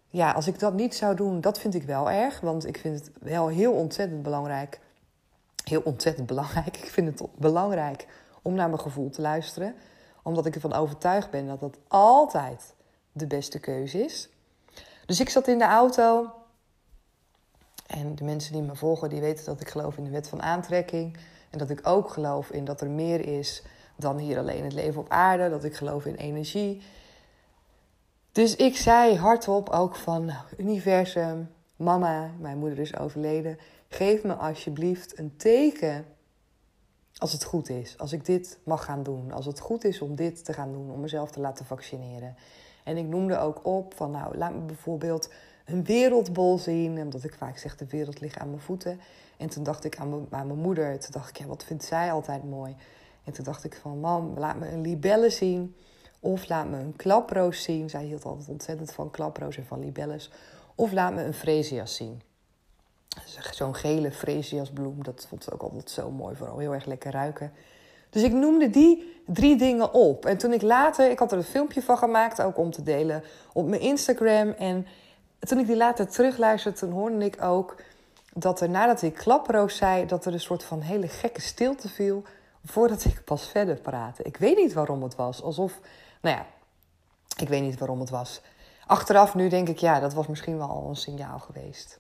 Ja, 0.08 0.32
als 0.32 0.48
ik 0.48 0.60
dat 0.60 0.74
niet 0.74 0.96
zou 0.96 1.16
doen, 1.16 1.42
dat 1.42 1.60
vind 1.60 1.74
ik 1.74 1.84
wel 1.84 2.12
erg. 2.12 2.40
Want 2.40 2.66
ik 2.66 2.78
vind 2.78 3.00
het 3.00 3.12
wel 3.20 3.48
heel 3.48 3.74
ontzettend 3.74 4.24
belangrijk. 4.24 4.80
Heel 5.64 5.82
ontzettend 5.82 6.28
belangrijk. 6.28 6.78
Ik 6.84 6.90
vind 6.90 7.20
het 7.20 7.30
belangrijk 7.36 8.08
om 8.42 8.54
naar 8.54 8.70
mijn 8.70 8.82
gevoel 8.82 9.10
te 9.10 9.22
luisteren. 9.22 9.76
Omdat 10.24 10.46
ik 10.46 10.56
ervan 10.56 10.74
overtuigd 10.74 11.30
ben 11.30 11.48
dat 11.48 11.60
dat 11.60 11.78
altijd 11.88 12.74
de 13.12 13.28
beste 13.28 13.60
keuze 13.60 14.04
is. 14.04 14.30
Dus 15.06 15.20
ik 15.20 15.30
zat 15.30 15.48
in 15.48 15.58
de 15.58 15.66
auto. 15.66 16.32
En 17.88 18.16
de 18.16 18.24
mensen 18.24 18.54
die 18.54 18.62
me 18.62 18.76
volgen, 18.76 19.10
die 19.10 19.22
weten 19.22 19.46
dat 19.46 19.62
ik 19.62 19.70
geloof 19.70 19.98
in 19.98 20.04
de 20.04 20.10
wet 20.10 20.28
van 20.28 20.42
aantrekking. 20.42 21.18
En 21.50 21.58
dat 21.58 21.70
ik 21.70 21.88
ook 21.88 22.10
geloof 22.10 22.50
in 22.50 22.66
dat 22.66 22.82
er 22.82 22.90
meer 22.90 23.28
is 23.28 23.64
dan 23.96 24.18
hier 24.18 24.38
alleen 24.38 24.64
het 24.64 24.74
leven 24.74 25.02
op 25.02 25.10
aarde. 25.10 25.50
Dat 25.50 25.64
ik 25.64 25.76
geloof 25.76 26.06
in 26.06 26.16
energie. 26.16 26.82
Dus 28.32 28.56
ik 28.56 28.78
zei 28.78 29.16
hardop 29.16 29.70
ook 29.70 29.96
van 29.96 30.32
universum, 30.58 31.50
mama, 31.76 32.32
mijn 32.40 32.58
moeder 32.58 32.80
is 32.80 32.98
overleden. 32.98 33.58
Geef 33.88 34.24
me 34.24 34.34
alsjeblieft 34.34 35.20
een 35.20 35.38
teken 35.38 36.06
als 37.18 37.32
het 37.32 37.44
goed 37.44 37.70
is. 37.70 37.98
Als 37.98 38.14
ik 38.14 38.26
dit 38.26 38.60
mag 38.64 38.86
gaan 38.86 39.04
doen. 39.04 39.32
Als 39.32 39.46
het 39.46 39.60
goed 39.60 39.84
is 39.84 40.02
om 40.02 40.16
dit 40.16 40.46
te 40.46 40.54
gaan 40.54 40.72
doen. 40.72 40.92
Om 40.92 41.00
mezelf 41.00 41.32
te 41.32 41.40
laten 41.40 41.66
vaccineren. 41.66 42.36
En 42.84 42.98
ik 42.98 43.06
noemde 43.06 43.38
ook 43.38 43.66
op 43.66 43.94
van, 43.94 44.12
nou, 44.12 44.38
laat 44.38 44.54
me 44.54 44.60
bijvoorbeeld 44.60 45.30
een 45.66 45.84
wereldbol 45.84 46.58
zien. 46.58 47.00
Omdat 47.00 47.24
ik 47.24 47.34
vaak 47.34 47.58
zeg, 47.58 47.76
de 47.76 47.88
wereld 47.88 48.20
ligt 48.20 48.38
aan 48.38 48.50
mijn 48.50 48.62
voeten. 48.62 49.00
En 49.38 49.50
toen 49.50 49.64
dacht 49.64 49.84
ik 49.84 49.98
aan 49.98 50.10
mijn, 50.10 50.28
aan 50.30 50.48
mijn 50.48 50.60
moeder. 50.60 51.00
Toen 51.00 51.12
dacht 51.12 51.30
ik, 51.30 51.38
ja, 51.38 51.46
wat 51.46 51.64
vindt 51.64 51.84
zij 51.84 52.12
altijd 52.12 52.44
mooi? 52.44 52.76
En 53.24 53.34
toen 53.34 53.44
dacht 53.44 53.64
ik 53.64 53.76
van, 53.82 54.00
mam, 54.00 54.34
laat 54.38 54.60
me 54.60 54.68
een 54.70 54.82
libelle 54.82 55.30
zien. 55.30 55.76
Of 56.20 56.48
laat 56.48 56.68
me 56.68 56.78
een 56.78 56.96
klaproos 56.96 57.64
zien. 57.64 57.90
Zij 57.90 58.04
hield 58.04 58.26
altijd 58.26 58.50
ontzettend 58.50 58.92
van 58.92 59.12
klaproos 59.12 59.58
en 59.58 59.66
van 59.66 59.80
libelles. 59.80 60.32
Of 60.76 60.92
laat 60.92 61.14
me 61.14 61.24
een 61.24 61.34
freesias 61.34 61.96
zien. 61.96 62.22
Zo'n 63.52 63.76
gele 63.76 64.12
freesiasbloem, 64.12 65.04
dat 65.04 65.26
vond 65.30 65.44
ze 65.44 65.54
ook 65.54 65.62
altijd 65.62 65.90
zo 65.90 66.12
mooi. 66.12 66.36
Vooral 66.36 66.58
heel 66.58 66.74
erg 66.74 66.86
lekker 66.86 67.12
ruiken. 67.12 67.52
Dus 68.10 68.24
ik 68.24 68.32
noemde 68.32 68.70
die 68.70 69.22
drie 69.26 69.56
dingen 69.56 69.94
op. 69.94 70.26
En 70.26 70.38
toen 70.38 70.54
ik 70.54 70.62
later, 70.62 71.12
ik 71.12 71.20
had 71.20 71.32
er 71.32 71.38
een 71.38 71.44
filmpje 71.44 71.82
van 71.82 71.98
gemaakt, 71.98 72.42
ook 72.42 72.58
om 72.58 72.72
te 72.72 72.84
delen 72.84 73.24
op 73.54 73.68
mijn 73.68 73.82
Instagram. 73.82 74.50
En 74.50 74.88
toen 75.40 75.60
ik 75.60 75.68
die 75.68 75.78
later 75.78 76.08
terugluisterde, 76.08 76.78
toen 76.78 76.92
hoorde 76.92 77.26
ik 77.26 77.42
ook 77.42 77.76
dat 78.34 78.62
er 78.62 78.70
nadat 78.70 79.02
ik 79.02 79.14
klaproos 79.14 79.78
zei, 79.78 80.06
dat 80.06 80.26
er 80.26 80.34
een 80.34 80.40
soort 80.40 80.64
van 80.64 80.82
hele 80.82 81.08
gekke 81.08 81.42
stilte 81.42 81.90
viel 81.90 82.24
voordat 82.64 83.06
ik 83.06 83.24
pas 83.24 83.48
verder 83.48 83.76
praatte. 83.76 84.24
Ik 84.24 84.38
weet 84.38 84.58
niet 84.58 84.74
waarom 84.74 85.04
het 85.04 85.16
was. 85.16 85.42
Alsof, 85.42 85.80
nou 86.22 86.36
ja, 86.36 86.46
ik 87.38 87.50
weet 87.50 87.62
niet 87.62 87.80
waarom 87.80 88.00
het 88.00 88.10
was. 88.10 88.42
Achteraf 88.86 89.36
nu 89.36 89.50
denk 89.50 89.70
ik, 89.70 89.78
ja, 89.78 90.00
dat 90.00 90.14
was 90.14 90.28
misschien 90.28 90.58
wel 90.58 90.86
een 90.88 90.96
signaal 90.96 91.40
geweest. 91.40 92.00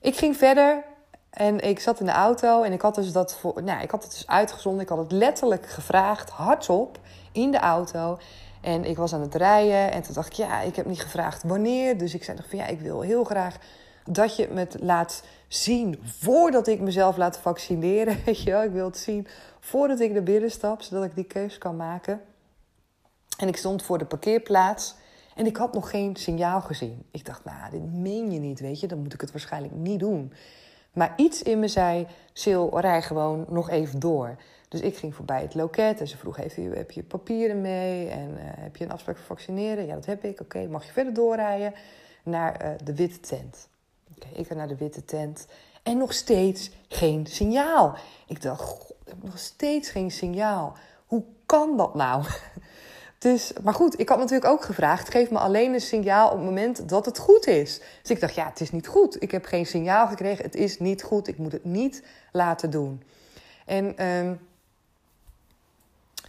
Ik 0.00 0.16
ging 0.16 0.36
verder 0.36 0.84
en 1.30 1.60
ik 1.60 1.80
zat 1.80 2.00
in 2.00 2.06
de 2.06 2.12
auto 2.12 2.62
en 2.62 2.72
ik 2.72 2.82
had 2.82 2.94
dus 2.94 3.12
dat 3.12 3.34
voor, 3.34 3.62
nou, 3.62 3.82
ik 3.82 3.90
had 3.90 4.02
het 4.02 4.12
dus 4.12 4.26
uitgezonden. 4.26 4.82
Ik 4.82 4.88
had 4.88 4.98
het 4.98 5.12
letterlijk 5.12 5.66
gevraagd, 5.66 6.30
hardop, 6.30 6.98
in 7.32 7.50
de 7.50 7.58
auto. 7.58 8.18
En 8.60 8.84
ik 8.84 8.96
was 8.96 9.14
aan 9.14 9.20
het 9.20 9.34
rijden 9.34 9.92
en 9.92 10.02
toen 10.02 10.14
dacht 10.14 10.26
ik, 10.26 10.32
ja, 10.32 10.60
ik 10.60 10.76
heb 10.76 10.86
niet 10.86 11.00
gevraagd 11.00 11.42
wanneer. 11.42 11.98
Dus 11.98 12.14
ik 12.14 12.24
zei 12.24 12.36
nog 12.36 12.48
van, 12.48 12.58
ja, 12.58 12.66
ik 12.66 12.80
wil 12.80 13.00
heel 13.00 13.24
graag 13.24 13.56
dat 14.04 14.36
je 14.36 14.48
me 14.52 14.66
laat 14.80 15.22
zien 15.48 16.00
voordat 16.02 16.66
ik 16.66 16.80
mezelf 16.80 17.16
laat 17.16 17.38
vaccineren. 17.38 18.16
Weet 18.24 18.42
je 18.42 18.50
wel, 18.50 18.62
ik 18.62 18.70
wil 18.70 18.86
het 18.86 18.98
zien 18.98 19.26
voordat 19.60 20.00
ik 20.00 20.12
naar 20.12 20.22
binnen 20.22 20.50
stap, 20.50 20.82
zodat 20.82 21.04
ik 21.04 21.14
die 21.14 21.24
keus 21.24 21.58
kan 21.58 21.76
maken. 21.76 22.20
En 23.38 23.48
ik 23.48 23.56
stond 23.56 23.82
voor 23.82 23.98
de 23.98 24.04
parkeerplaats 24.04 24.94
en 25.34 25.46
ik 25.46 25.56
had 25.56 25.72
nog 25.72 25.90
geen 25.90 26.16
signaal 26.16 26.60
gezien. 26.60 27.04
Ik 27.10 27.24
dacht, 27.24 27.44
nou, 27.44 27.70
dit 27.70 27.92
meen 27.92 28.30
je 28.30 28.38
niet, 28.38 28.60
weet 28.60 28.80
je, 28.80 28.86
dan 28.86 28.98
moet 28.98 29.14
ik 29.14 29.20
het 29.20 29.32
waarschijnlijk 29.32 29.74
niet 29.74 30.00
doen. 30.00 30.32
Maar 30.92 31.12
iets 31.16 31.42
in 31.42 31.58
me 31.58 31.68
zei, 31.68 32.06
Sil, 32.40 32.80
rij 32.80 33.02
gewoon 33.02 33.46
nog 33.48 33.70
even 33.70 33.98
door. 33.98 34.36
Dus 34.68 34.80
ik 34.80 34.96
ging 34.96 35.14
voorbij 35.14 35.42
het 35.42 35.54
loket 35.54 36.00
en 36.00 36.08
ze 36.08 36.16
vroeg, 36.16 36.38
u, 36.56 36.76
heb 36.76 36.90
je 36.90 37.02
papieren 37.02 37.60
mee? 37.60 38.08
En 38.08 38.30
uh, 38.30 38.38
heb 38.40 38.76
je 38.76 38.84
een 38.84 38.92
afspraak 38.92 39.16
voor 39.16 39.26
vaccineren? 39.26 39.86
Ja, 39.86 39.94
dat 39.94 40.06
heb 40.06 40.24
ik. 40.24 40.40
Oké, 40.40 40.66
mag 40.66 40.86
je 40.86 40.92
verder 40.92 41.14
doorrijden 41.14 41.74
naar 42.22 42.64
uh, 42.64 42.70
de 42.84 42.94
witte 42.94 43.20
tent? 43.20 43.68
Ik 44.32 44.46
ga 44.46 44.54
naar 44.54 44.68
de 44.68 44.76
witte 44.76 45.04
tent. 45.04 45.46
En 45.82 45.96
nog 45.96 46.12
steeds 46.12 46.70
geen 46.88 47.26
signaal. 47.26 47.96
Ik 48.26 48.42
dacht, 48.42 48.60
god, 48.60 48.94
nog 49.22 49.38
steeds 49.38 49.90
geen 49.90 50.10
signaal. 50.10 50.76
Hoe 51.06 51.24
kan 51.46 51.76
dat 51.76 51.94
nou? 51.94 52.24
Dus, 53.18 53.52
maar 53.62 53.74
goed, 53.74 54.00
ik 54.00 54.08
had 54.08 54.18
natuurlijk 54.18 54.50
ook 54.50 54.64
gevraagd: 54.64 55.10
geef 55.10 55.30
me 55.30 55.38
alleen 55.38 55.74
een 55.74 55.80
signaal 55.80 56.26
op 56.30 56.36
het 56.36 56.44
moment 56.44 56.88
dat 56.88 57.04
het 57.04 57.18
goed 57.18 57.46
is. 57.46 57.80
Dus 58.02 58.10
ik 58.10 58.20
dacht: 58.20 58.34
ja, 58.34 58.46
het 58.46 58.60
is 58.60 58.70
niet 58.70 58.86
goed. 58.86 59.22
Ik 59.22 59.30
heb 59.30 59.44
geen 59.44 59.66
signaal 59.66 60.06
gekregen. 60.06 60.44
Het 60.44 60.54
is 60.54 60.78
niet 60.78 61.02
goed. 61.02 61.28
Ik 61.28 61.38
moet 61.38 61.52
het 61.52 61.64
niet 61.64 62.02
laten 62.32 62.70
doen. 62.70 63.02
En 63.66 63.94
uh, 64.00 64.30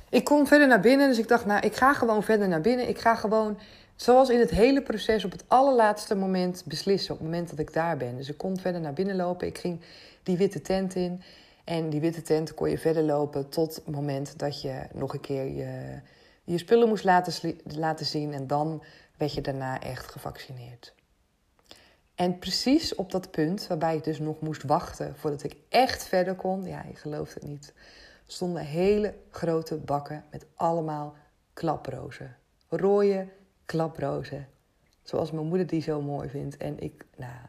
ik 0.10 0.24
kom 0.24 0.48
verder 0.48 0.68
naar 0.68 0.80
binnen. 0.80 1.08
Dus 1.08 1.18
ik 1.18 1.28
dacht: 1.28 1.46
nou, 1.46 1.60
ik 1.62 1.76
ga 1.76 1.94
gewoon 1.94 2.24
verder 2.24 2.48
naar 2.48 2.62
binnen. 2.62 2.88
Ik 2.88 3.00
ga 3.00 3.16
gewoon, 3.16 3.58
zoals 4.02 4.30
in 4.30 4.40
het 4.40 4.50
hele 4.50 4.82
proces, 4.82 5.26
op 5.26 5.32
het 5.32 5.44
allerlaatste 5.48 6.16
moment 6.16 6.64
beslissen. 6.66 7.14
Op 7.14 7.20
het 7.20 7.30
moment 7.30 7.50
dat 7.50 7.60
ik 7.60 7.74
daar 7.74 7.98
ben. 7.98 8.18
Dus 8.18 8.30
ik 8.30 8.38
kon 8.38 8.60
verder 8.60 8.82
naar 8.82 8.94
binnen 8.94 9.16
lopen. 9.16 9.48
Ik 9.48 9.58
ging 9.58 9.82
die 10.24 10.38
witte 10.38 10.62
tent 10.62 10.96
in. 10.96 11.22
En 11.64 11.90
die 11.90 12.00
witte 12.00 12.22
tent 12.22 12.54
kon 12.54 12.70
je 12.70 12.78
verder 12.78 13.04
lopen 13.04 13.50
tot 13.50 13.76
het 13.76 13.88
moment 13.88 14.40
dat 14.40 14.62
je 14.62 14.88
nog 14.94 15.14
een 15.14 15.20
keer 15.20 15.46
je 15.46 16.02
je 16.44 16.58
spullen 16.58 16.88
moest 16.88 17.04
laten, 17.04 17.56
laten 17.64 18.06
zien 18.06 18.34
en 18.34 18.48
dan 18.48 18.84
werd 19.18 19.34
je 19.34 19.42
daarna 19.42 19.82
echt 19.82 20.12
gevaccineerd. 20.12 20.94
En 22.16 22.40
precies 22.40 22.96
op 22.96 23.12
dat 23.12 23.32
punt, 23.32 23.68
waarbij 23.68 23.96
ik 23.96 24.04
dus 24.04 24.20
nog 24.20 24.40
moest 24.40 24.64
wachten 24.64 25.16
voordat 25.16 25.44
ik 25.44 25.56
echt 25.70 26.04
verder 26.04 26.36
kon, 26.36 26.64
ja, 26.64 26.86
je 26.88 26.96
gelooft 26.96 27.34
het 27.34 27.44
niet, 27.44 27.74
stonden 28.28 28.66
hele 28.66 29.14
grote 29.30 29.78
bakken 29.78 30.24
met 30.32 30.46
allemaal 30.56 31.16
klaprozen. 31.54 32.36
Rode 32.70 33.28
klaprozen. 33.70 34.48
Zoals 35.04 35.32
mijn 35.32 35.48
moeder 35.48 35.68
die 35.68 35.82
zo 35.82 36.02
mooi 36.02 36.30
vindt. 36.30 36.58
En 36.58 36.80
ik, 36.80 37.06
nou, 37.18 37.40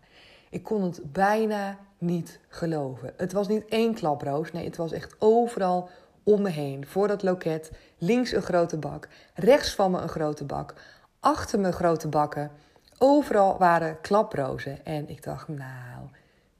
ik 0.50 0.62
kon 0.62 0.82
het 0.82 1.12
bijna 1.12 1.78
niet 1.98 2.40
geloven. 2.48 3.12
Het 3.16 3.32
was 3.32 3.48
niet 3.48 3.64
één 3.68 3.94
klaproos, 3.94 4.52
nee, 4.52 4.64
het 4.64 4.76
was 4.76 4.92
echt 4.92 5.16
overal 5.18 5.88
om 6.22 6.42
me 6.42 6.48
heen. 6.48 6.86
Voor 6.86 7.08
dat 7.08 7.22
loket, 7.22 7.70
links 7.98 8.32
een 8.32 8.42
grote 8.42 8.78
bak, 8.78 9.08
rechts 9.34 9.74
van 9.74 9.90
me 9.90 10.00
een 10.00 10.08
grote 10.08 10.44
bak, 10.44 10.74
achter 11.20 11.60
me 11.60 11.72
grote 11.72 12.08
bakken. 12.08 12.50
Overal 12.98 13.58
waren 13.58 14.00
klaprozen. 14.00 14.84
En 14.84 15.08
ik 15.08 15.22
dacht, 15.22 15.48
nou, 15.48 16.08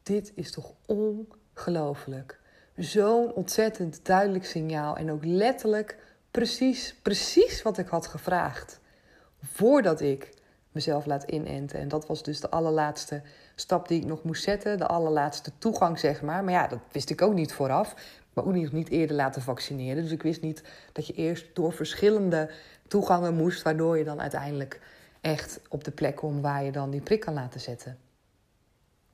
dit 0.03 0.33
is 0.35 0.53
toch 0.53 0.73
ongelooflijk. 0.87 2.41
Zo'n 2.77 3.33
ontzettend 3.33 4.05
duidelijk 4.05 4.45
signaal. 4.45 4.97
En 4.97 5.11
ook 5.11 5.25
letterlijk 5.25 5.99
precies, 6.31 6.97
precies 7.03 7.63
wat 7.63 7.79
ik 7.79 7.89
had 7.89 8.07
gevraagd. 8.07 8.80
Voordat 9.43 10.01
ik 10.01 10.35
mezelf 10.73 11.07
laat 11.07 11.23
inenten. 11.23 11.79
En 11.79 11.89
dat 11.89 12.07
was 12.07 12.23
dus 12.23 12.41
de 12.41 12.51
allerlaatste 12.51 13.23
stap 13.55 13.89
die 13.89 14.01
ik 14.01 14.07
nog 14.07 14.23
moest 14.23 14.43
zetten. 14.43 14.79
De 14.79 14.87
allerlaatste 14.87 15.53
toegang, 15.59 15.99
zeg 15.99 16.23
maar. 16.23 16.45
Maar 16.45 16.53
ja, 16.53 16.67
dat 16.67 16.79
wist 16.93 17.11
ik 17.11 17.23
ook 17.23 17.35
niet 17.35 17.53
vooraf. 17.53 17.95
Maar 18.33 18.45
ook 18.45 18.53
niet, 18.53 18.73
niet 18.73 18.89
eerder 18.89 19.17
laten 19.17 19.43
vaccineren. 19.43 20.03
Dus 20.03 20.13
ik 20.13 20.23
wist 20.23 20.41
niet 20.41 20.63
dat 20.93 21.07
je 21.07 21.13
eerst 21.13 21.47
door 21.55 21.73
verschillende 21.73 22.51
toegangen 22.89 23.35
moest. 23.35 23.63
Waardoor 23.63 23.99
je 23.99 24.05
dan 24.05 24.21
uiteindelijk 24.21 24.81
echt 25.21 25.61
op 25.69 25.85
de 25.85 25.91
plek 25.91 26.17
komt 26.17 26.43
waar 26.43 26.65
je 26.65 26.73
dan 26.73 26.91
die 26.91 27.01
prik 27.01 27.21
kan 27.21 27.35
laten 27.35 27.61
zetten. 27.61 27.99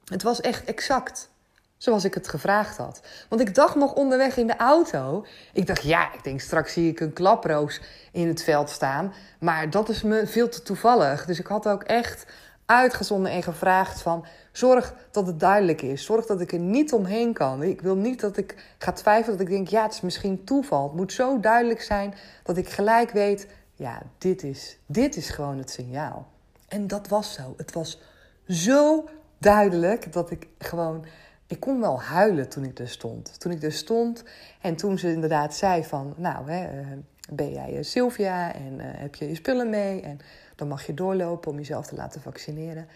Het 0.04 0.22
was 0.22 0.40
echt 0.40 0.64
exact 0.64 1.30
zoals 1.76 2.04
ik 2.04 2.14
het 2.14 2.28
gevraagd 2.28 2.76
had. 2.76 3.00
Want 3.28 3.40
ik 3.40 3.54
dacht 3.54 3.74
nog 3.74 3.94
onderweg 3.94 4.36
in 4.36 4.46
de 4.46 4.56
auto. 4.56 5.26
Ik 5.52 5.66
dacht, 5.66 5.82
ja, 5.82 6.12
ik 6.12 6.24
denk 6.24 6.40
straks 6.40 6.72
zie 6.72 6.90
ik 6.90 7.00
een 7.00 7.12
klaproos 7.12 7.80
in 8.12 8.28
het 8.28 8.42
veld 8.42 8.70
staan. 8.70 9.12
Maar 9.40 9.70
dat 9.70 9.88
is 9.88 10.02
me 10.02 10.26
veel 10.26 10.48
te 10.48 10.62
toevallig. 10.62 11.24
Dus 11.24 11.38
ik 11.38 11.46
had 11.46 11.68
ook 11.68 11.82
echt 11.82 12.26
uitgezonden 12.66 13.32
en 13.32 13.42
gevraagd 13.42 14.02
van... 14.02 14.26
zorg 14.52 14.94
dat 15.10 15.26
het 15.26 15.40
duidelijk 15.40 15.82
is. 15.82 16.04
Zorg 16.04 16.26
dat 16.26 16.40
ik 16.40 16.52
er 16.52 16.58
niet 16.58 16.92
omheen 16.92 17.32
kan. 17.32 17.62
Ik 17.62 17.80
wil 17.80 17.96
niet 17.96 18.20
dat 18.20 18.36
ik 18.36 18.54
ga 18.78 18.92
twijfelen 18.92 19.38
dat 19.38 19.46
ik 19.46 19.52
denk... 19.52 19.68
ja, 19.68 19.82
het 19.82 19.92
is 19.92 20.00
misschien 20.00 20.44
toeval. 20.44 20.84
Het 20.84 20.96
moet 20.96 21.12
zo 21.12 21.40
duidelijk 21.40 21.82
zijn 21.82 22.14
dat 22.42 22.56
ik 22.56 22.68
gelijk 22.68 23.10
weet... 23.10 23.46
ja, 23.74 24.02
dit 24.18 24.42
is, 24.42 24.78
dit 24.86 25.16
is 25.16 25.30
gewoon 25.30 25.58
het 25.58 25.70
signaal. 25.70 26.26
En 26.68 26.86
dat 26.86 27.08
was 27.08 27.32
zo. 27.32 27.54
Het 27.56 27.72
was 27.72 28.00
zo 28.48 29.04
duidelijk 29.38 30.12
dat 30.12 30.30
ik 30.30 30.46
gewoon 30.58 31.04
ik 31.46 31.60
kon 31.60 31.80
wel 31.80 32.00
huilen 32.00 32.48
toen 32.48 32.64
ik 32.64 32.78
er 32.78 32.88
stond. 32.88 33.40
Toen 33.40 33.52
ik 33.52 33.62
er 33.62 33.72
stond 33.72 34.24
en 34.60 34.76
toen 34.76 34.98
ze 34.98 35.12
inderdaad 35.12 35.54
zei 35.54 35.84
van... 35.84 36.14
nou, 36.16 36.50
hè, 36.50 36.80
eh, 36.80 36.86
ben 37.30 37.52
jij 37.52 37.76
eh, 37.76 37.82
Sylvia 37.82 38.54
en 38.54 38.80
eh, 38.80 38.86
heb 39.00 39.14
je 39.14 39.28
je 39.28 39.34
spullen 39.34 39.70
mee... 39.70 40.00
en 40.00 40.18
dan 40.56 40.68
mag 40.68 40.86
je 40.86 40.94
doorlopen 40.94 41.50
om 41.50 41.56
jezelf 41.56 41.86
te 41.86 41.94
laten 41.94 42.20
vaccineren. 42.20 42.88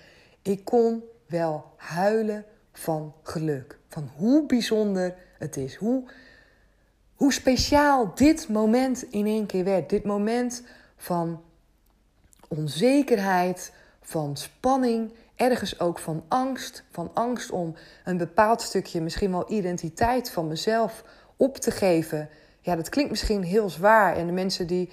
Ik 0.43 0.65
kon 0.65 1.03
wel 1.27 1.65
huilen 1.77 2.45
van 2.73 3.15
geluk. 3.23 3.79
Van 3.89 4.11
hoe 4.17 4.47
bijzonder 4.47 5.15
het 5.39 5.57
is. 5.57 5.75
Hoe, 5.75 6.11
hoe 7.15 7.33
speciaal 7.33 8.15
dit 8.15 8.49
moment 8.49 9.03
in 9.03 9.27
één 9.27 9.47
keer 9.47 9.65
werd. 9.65 9.89
Dit 9.89 10.05
moment 10.05 10.63
van 10.97 11.43
onzekerheid, 12.49 13.73
van 14.03 14.37
spanning 14.37 15.13
ergens 15.41 15.81
ook 15.81 15.99
van 15.99 16.25
angst. 16.29 16.85
Van 16.91 17.11
angst 17.15 17.51
om 17.51 17.75
een 18.05 18.17
bepaald 18.17 18.63
stukje, 18.63 19.01
misschien 19.01 19.31
wel 19.31 19.53
identiteit 19.53 20.31
van 20.31 20.49
mezelf 20.49 21.05
op 21.37 21.57
te 21.57 21.71
geven. 21.71 22.29
Ja, 22.61 22.77
dat 22.77 22.89
klinkt 22.89 23.11
misschien 23.11 23.43
heel 23.43 23.71
zwaar. 23.71 24.17
En 24.17 24.27
de 24.27 24.33
mensen 24.33 24.67
die, 24.67 24.91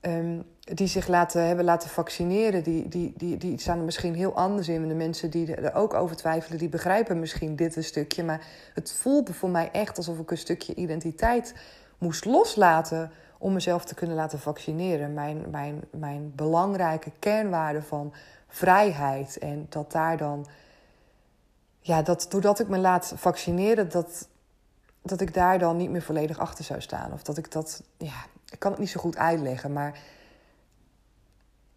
um, 0.00 0.44
die 0.60 0.86
zich 0.86 1.08
laten, 1.08 1.46
hebben 1.46 1.64
laten 1.64 1.90
vaccineren, 1.90 2.62
die, 2.62 2.88
die, 2.88 3.12
die, 3.16 3.36
die 3.36 3.60
staan 3.60 3.78
er 3.78 3.84
misschien 3.84 4.14
heel 4.14 4.34
anders 4.34 4.68
in. 4.68 4.82
En 4.82 4.88
de 4.88 4.94
mensen 4.94 5.30
die 5.30 5.54
er 5.54 5.74
ook 5.74 5.94
over 5.94 6.16
twijfelen, 6.16 6.58
die 6.58 6.68
begrijpen 6.68 7.20
misschien 7.20 7.56
dit 7.56 7.76
een 7.76 7.84
stukje. 7.84 8.24
Maar 8.24 8.46
het 8.74 8.92
voelde 8.92 9.32
voor 9.32 9.50
mij 9.50 9.70
echt 9.72 9.96
alsof 9.96 10.18
ik 10.18 10.30
een 10.30 10.38
stukje 10.38 10.74
identiteit 10.74 11.54
moest 11.98 12.24
loslaten 12.24 13.10
om 13.44 13.52
mezelf 13.52 13.84
te 13.84 13.94
kunnen 13.94 14.16
laten 14.16 14.38
vaccineren. 14.38 15.14
Mijn, 15.14 15.44
mijn, 15.50 15.84
mijn 15.90 16.32
belangrijke 16.34 17.10
kernwaarde 17.18 17.82
van 17.82 18.14
vrijheid. 18.48 19.38
En 19.38 19.66
dat 19.68 19.92
daar 19.92 20.16
dan, 20.16 20.46
ja, 21.80 22.02
dat 22.02 22.26
doordat 22.28 22.60
ik 22.60 22.68
me 22.68 22.78
laat 22.78 23.12
vaccineren, 23.16 23.90
dat, 23.90 24.28
dat 25.02 25.20
ik 25.20 25.34
daar 25.34 25.58
dan 25.58 25.76
niet 25.76 25.90
meer 25.90 26.02
volledig 26.02 26.38
achter 26.38 26.64
zou 26.64 26.80
staan. 26.80 27.12
Of 27.12 27.22
dat 27.22 27.38
ik 27.38 27.52
dat, 27.52 27.82
ja, 27.96 28.24
ik 28.50 28.58
kan 28.58 28.70
het 28.70 28.80
niet 28.80 28.90
zo 28.90 29.00
goed 29.00 29.16
uitleggen, 29.16 29.72
maar 29.72 29.98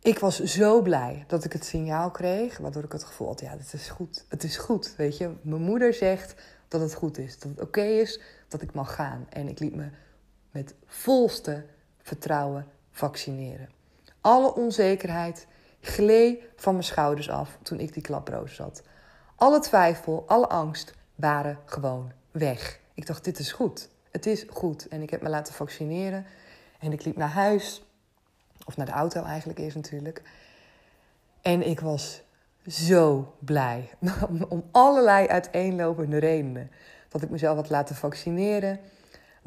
ik 0.01 0.19
was 0.19 0.43
zo 0.43 0.81
blij 0.81 1.23
dat 1.27 1.43
ik 1.43 1.53
het 1.53 1.65
signaal 1.65 2.11
kreeg, 2.11 2.57
waardoor 2.57 2.83
ik 2.83 2.91
het 2.91 3.03
gevoel 3.03 3.27
had, 3.27 3.39
ja, 3.39 3.49
het 3.57 3.73
is 3.73 3.89
goed. 3.89 4.25
Het 4.27 4.43
is 4.43 4.57
goed, 4.57 4.93
weet 4.97 5.17
je. 5.17 5.31
Mijn 5.41 5.61
moeder 5.61 5.93
zegt 5.93 6.35
dat 6.67 6.81
het 6.81 6.93
goed 6.93 7.17
is, 7.17 7.39
dat 7.39 7.51
het 7.51 7.61
oké 7.61 7.83
is, 7.83 8.19
dat 8.47 8.61
ik 8.61 8.73
mag 8.73 8.95
gaan. 8.95 9.27
En 9.29 9.47
ik 9.47 9.59
liet 9.59 9.75
me 9.75 9.89
met 10.57 10.73
volste 10.85 11.65
vertrouwen 12.01 12.65
vaccineren. 12.91 13.69
Alle 14.21 14.53
onzekerheid, 14.53 15.47
gleed 15.81 16.43
van 16.55 16.73
mijn 16.73 16.85
schouders 16.85 17.29
af 17.29 17.57
toen 17.61 17.79
ik 17.79 17.93
die 17.93 18.03
klaproos 18.03 18.55
zat. 18.55 18.83
Alle 19.35 19.59
twijfel, 19.59 20.23
alle 20.27 20.47
angst 20.47 20.93
waren 21.15 21.59
gewoon 21.65 22.11
weg. 22.31 22.79
Ik 22.93 23.05
dacht, 23.05 23.23
dit 23.23 23.39
is 23.39 23.51
goed. 23.51 23.89
Het 24.11 24.25
is 24.25 24.45
goed. 24.49 24.87
En 24.87 25.01
ik 25.01 25.09
heb 25.09 25.21
me 25.21 25.29
laten 25.29 25.53
vaccineren. 25.53 26.25
En 26.79 26.91
ik 26.91 27.03
liep 27.03 27.17
naar 27.17 27.29
huis. 27.29 27.83
Of 28.65 28.77
naar 28.77 28.85
de 28.85 28.91
auto 28.91 29.23
eigenlijk 29.23 29.59
eerst 29.59 29.75
natuurlijk. 29.75 30.21
En 31.41 31.67
ik 31.67 31.79
was 31.79 32.21
zo 32.67 33.33
blij. 33.39 33.89
Om 34.49 34.63
allerlei 34.71 35.27
uiteenlopende 35.27 36.17
redenen. 36.17 36.71
Dat 37.09 37.21
ik 37.21 37.29
mezelf 37.29 37.55
had 37.55 37.69
laten 37.69 37.95
vaccineren. 37.95 38.79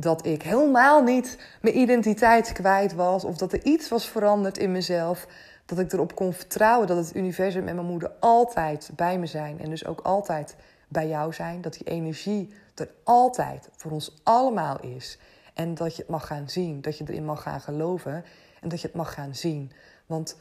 Dat 0.00 0.26
ik 0.26 0.42
helemaal 0.42 1.02
niet 1.02 1.38
mijn 1.60 1.78
identiteit 1.78 2.52
kwijt 2.52 2.94
was. 2.94 3.24
Of 3.24 3.36
dat 3.36 3.52
er 3.52 3.64
iets 3.64 3.88
was 3.88 4.08
veranderd 4.08 4.58
in 4.58 4.72
mezelf 4.72 5.26
dat 5.66 5.78
ik 5.78 5.92
erop 5.92 6.14
kon 6.14 6.32
vertrouwen 6.32 6.86
dat 6.86 6.96
het 6.96 7.16
universum 7.16 7.68
en 7.68 7.74
mijn 7.74 7.86
moeder 7.86 8.12
altijd 8.20 8.90
bij 8.96 9.18
me 9.18 9.26
zijn. 9.26 9.60
En 9.60 9.70
dus 9.70 9.86
ook 9.86 10.00
altijd 10.00 10.56
bij 10.88 11.08
jou 11.08 11.32
zijn. 11.32 11.60
Dat 11.60 11.72
die 11.72 11.86
energie 11.86 12.52
er 12.74 12.90
altijd 13.04 13.68
voor 13.76 13.90
ons 13.90 14.20
allemaal 14.22 14.80
is. 14.80 15.18
En 15.54 15.74
dat 15.74 15.96
je 15.96 16.02
het 16.02 16.10
mag 16.10 16.26
gaan 16.26 16.48
zien. 16.48 16.80
Dat 16.80 16.98
je 16.98 17.04
erin 17.06 17.24
mag 17.24 17.42
gaan 17.42 17.60
geloven. 17.60 18.24
En 18.60 18.68
dat 18.68 18.80
je 18.80 18.86
het 18.86 18.96
mag 18.96 19.14
gaan 19.14 19.34
zien. 19.34 19.72
Want 20.06 20.36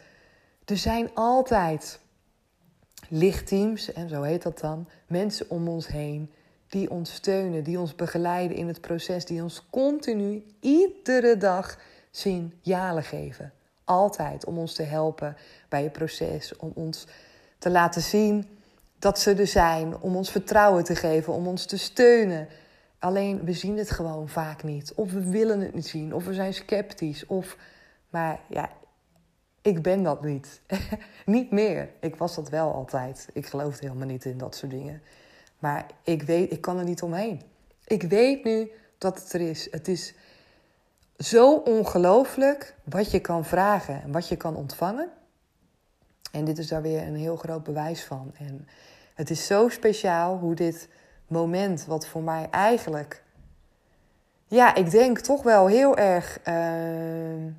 er 0.65 0.77
zijn 0.77 1.09
altijd 1.13 1.99
lichtteams, 3.07 3.93
en 3.93 4.09
zo 4.09 4.21
heet 4.21 4.43
dat 4.43 4.59
dan, 4.59 4.87
mensen 5.07 5.49
om 5.49 5.67
ons 5.67 5.87
heen 5.87 6.31
die 6.69 6.89
ons 6.89 7.13
steunen, 7.13 7.63
die 7.63 7.79
ons 7.79 7.95
begeleiden 7.95 8.57
in 8.57 8.67
het 8.67 8.81
proces, 8.81 9.25
die 9.25 9.43
ons 9.43 9.67
continu 9.69 10.43
iedere 10.59 11.37
dag 11.37 11.79
signalen 12.11 13.03
geven 13.03 13.53
altijd 13.89 14.45
om 14.45 14.57
ons 14.57 14.73
te 14.73 14.83
helpen 14.83 15.37
bij 15.69 15.83
het 15.83 15.91
proces. 15.91 16.55
Om 16.55 16.71
ons 16.75 17.07
te 17.57 17.69
laten 17.69 18.01
zien 18.01 18.47
dat 18.99 19.19
ze 19.19 19.33
er 19.33 19.47
zijn. 19.47 19.99
Om 19.99 20.15
ons 20.15 20.31
vertrouwen 20.31 20.83
te 20.83 20.95
geven. 20.95 21.33
Om 21.33 21.47
ons 21.47 21.65
te 21.65 21.77
steunen. 21.77 22.47
Alleen 22.99 23.43
we 23.43 23.53
zien 23.53 23.77
het 23.77 23.91
gewoon 23.91 24.29
vaak 24.29 24.63
niet. 24.63 24.93
Of 24.93 25.11
we 25.11 25.29
willen 25.29 25.59
het 25.59 25.73
niet 25.73 25.87
zien. 25.87 26.13
Of 26.13 26.25
we 26.25 26.33
zijn 26.33 26.53
sceptisch. 26.53 27.25
Of, 27.25 27.57
maar 28.09 28.39
ja, 28.49 28.69
ik 29.61 29.81
ben 29.81 30.03
dat 30.03 30.23
niet. 30.23 30.61
niet 31.25 31.51
meer. 31.51 31.89
Ik 31.99 32.15
was 32.15 32.35
dat 32.35 32.49
wel 32.49 32.73
altijd. 32.73 33.27
Ik 33.33 33.45
geloofde 33.45 33.87
helemaal 33.87 34.07
niet 34.07 34.25
in 34.25 34.37
dat 34.37 34.55
soort 34.55 34.71
dingen. 34.71 35.01
Maar 35.59 35.85
ik 36.03 36.21
weet, 36.23 36.51
ik 36.51 36.61
kan 36.61 36.77
er 36.77 36.83
niet 36.83 37.01
omheen. 37.01 37.41
Ik 37.85 38.03
weet 38.03 38.43
nu 38.43 38.71
dat 38.97 39.19
het 39.19 39.33
er 39.33 39.41
is. 39.41 39.71
Het 39.71 39.87
is 39.87 40.13
zo 41.17 41.53
ongelooflijk 41.55 42.75
wat 42.83 43.11
je 43.11 43.19
kan 43.19 43.45
vragen 43.45 44.01
en 44.01 44.11
wat 44.11 44.27
je 44.27 44.35
kan 44.35 44.55
ontvangen. 44.55 45.09
En 46.31 46.45
dit 46.45 46.57
is 46.57 46.67
daar 46.67 46.81
weer 46.81 47.01
een 47.01 47.15
heel 47.15 47.35
groot 47.35 47.63
bewijs 47.63 48.03
van. 48.03 48.31
En 48.37 48.67
het 49.13 49.29
is 49.29 49.45
zo 49.45 49.69
speciaal 49.69 50.37
hoe 50.37 50.55
dit 50.55 50.89
moment, 51.27 51.85
wat 51.85 52.07
voor 52.07 52.23
mij 52.23 52.47
eigenlijk, 52.51 53.23
ja, 54.47 54.75
ik 54.75 54.91
denk 54.91 55.19
toch 55.19 55.43
wel 55.43 55.67
heel 55.67 55.97
erg 55.97 56.39
uh, 56.47 57.53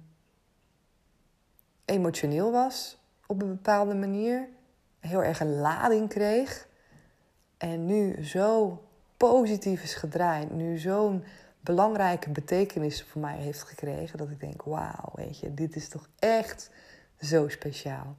emotioneel 1.84 2.52
was 2.52 2.98
op 3.26 3.42
een 3.42 3.48
bepaalde 3.48 3.94
manier. 3.94 4.48
Heel 5.00 5.22
erg 5.22 5.40
een 5.40 5.56
lading 5.60 6.08
kreeg. 6.08 6.68
En 7.60 7.86
nu 7.86 8.24
zo 8.24 8.82
positief 9.16 9.82
is 9.82 9.94
gedraaid. 9.94 10.50
Nu 10.50 10.78
zo'n 10.78 11.24
belangrijke 11.60 12.30
betekenis 12.30 13.02
voor 13.02 13.20
mij 13.20 13.36
heeft 13.36 13.62
gekregen. 13.62 14.18
Dat 14.18 14.30
ik 14.30 14.40
denk, 14.40 14.62
wauw, 14.62 15.12
weet 15.14 15.38
je, 15.38 15.54
dit 15.54 15.76
is 15.76 15.88
toch 15.88 16.08
echt 16.18 16.70
zo 17.20 17.48
speciaal. 17.48 18.16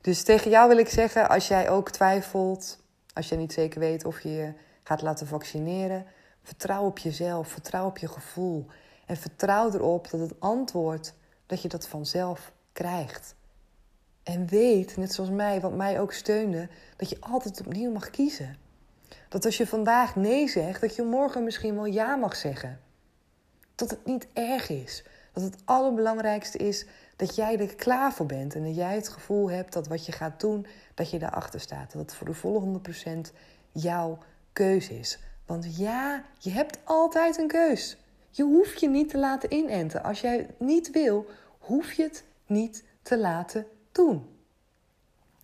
Dus 0.00 0.22
tegen 0.22 0.50
jou 0.50 0.68
wil 0.68 0.78
ik 0.78 0.88
zeggen, 0.88 1.28
als 1.28 1.48
jij 1.48 1.70
ook 1.70 1.90
twijfelt, 1.90 2.78
als 3.14 3.28
je 3.28 3.36
niet 3.36 3.52
zeker 3.52 3.80
weet 3.80 4.04
of 4.04 4.20
je 4.20 4.30
je 4.30 4.52
gaat 4.82 5.02
laten 5.02 5.26
vaccineren, 5.26 6.06
vertrouw 6.42 6.84
op 6.84 6.98
jezelf, 6.98 7.48
vertrouw 7.48 7.86
op 7.86 7.98
je 7.98 8.08
gevoel. 8.08 8.66
En 9.06 9.16
vertrouw 9.16 9.72
erop 9.72 10.10
dat 10.10 10.20
het 10.20 10.40
antwoord, 10.40 11.14
dat 11.46 11.62
je 11.62 11.68
dat 11.68 11.88
vanzelf 11.88 12.52
krijgt. 12.72 13.34
En 14.26 14.46
weet, 14.46 14.96
net 14.96 15.12
zoals 15.12 15.30
mij, 15.30 15.60
wat 15.60 15.76
mij 15.76 16.00
ook 16.00 16.12
steunde, 16.12 16.68
dat 16.96 17.10
je 17.10 17.16
altijd 17.20 17.60
opnieuw 17.60 17.90
mag 17.90 18.10
kiezen. 18.10 18.56
Dat 19.28 19.44
als 19.44 19.56
je 19.56 19.66
vandaag 19.66 20.16
nee 20.16 20.48
zegt, 20.48 20.80
dat 20.80 20.96
je 20.96 21.02
morgen 21.02 21.44
misschien 21.44 21.74
wel 21.74 21.84
ja 21.84 22.16
mag 22.16 22.36
zeggen. 22.36 22.80
Dat 23.74 23.90
het 23.90 24.04
niet 24.04 24.26
erg 24.32 24.68
is. 24.68 25.04
Dat 25.32 25.42
het 25.42 25.56
allerbelangrijkste 25.64 26.58
is 26.58 26.86
dat 27.16 27.34
jij 27.34 27.58
er 27.58 27.74
klaar 27.74 28.12
voor 28.12 28.26
bent. 28.26 28.54
En 28.54 28.64
dat 28.64 28.76
jij 28.76 28.94
het 28.94 29.08
gevoel 29.08 29.50
hebt 29.50 29.72
dat 29.72 29.88
wat 29.88 30.06
je 30.06 30.12
gaat 30.12 30.40
doen, 30.40 30.66
dat 30.94 31.10
je 31.10 31.18
daarachter 31.18 31.60
staat. 31.60 31.92
Dat 31.92 32.02
het 32.02 32.14
voor 32.14 32.26
de 32.26 32.34
volle 32.34 32.80
100% 33.28 33.32
jouw 33.72 34.18
keuze 34.52 34.98
is. 34.98 35.18
Want 35.44 35.76
ja, 35.76 36.24
je 36.38 36.50
hebt 36.50 36.78
altijd 36.84 37.38
een 37.38 37.48
keus. 37.48 37.96
Je 38.30 38.42
hoeft 38.42 38.80
je 38.80 38.88
niet 38.88 39.08
te 39.08 39.18
laten 39.18 39.52
inenten. 39.52 40.02
Als 40.02 40.20
jij 40.20 40.46
niet 40.58 40.90
wil, 40.90 41.26
hoef 41.58 41.92
je 41.92 42.02
het 42.02 42.24
niet 42.46 42.84
te 43.02 43.18
laten 43.18 43.66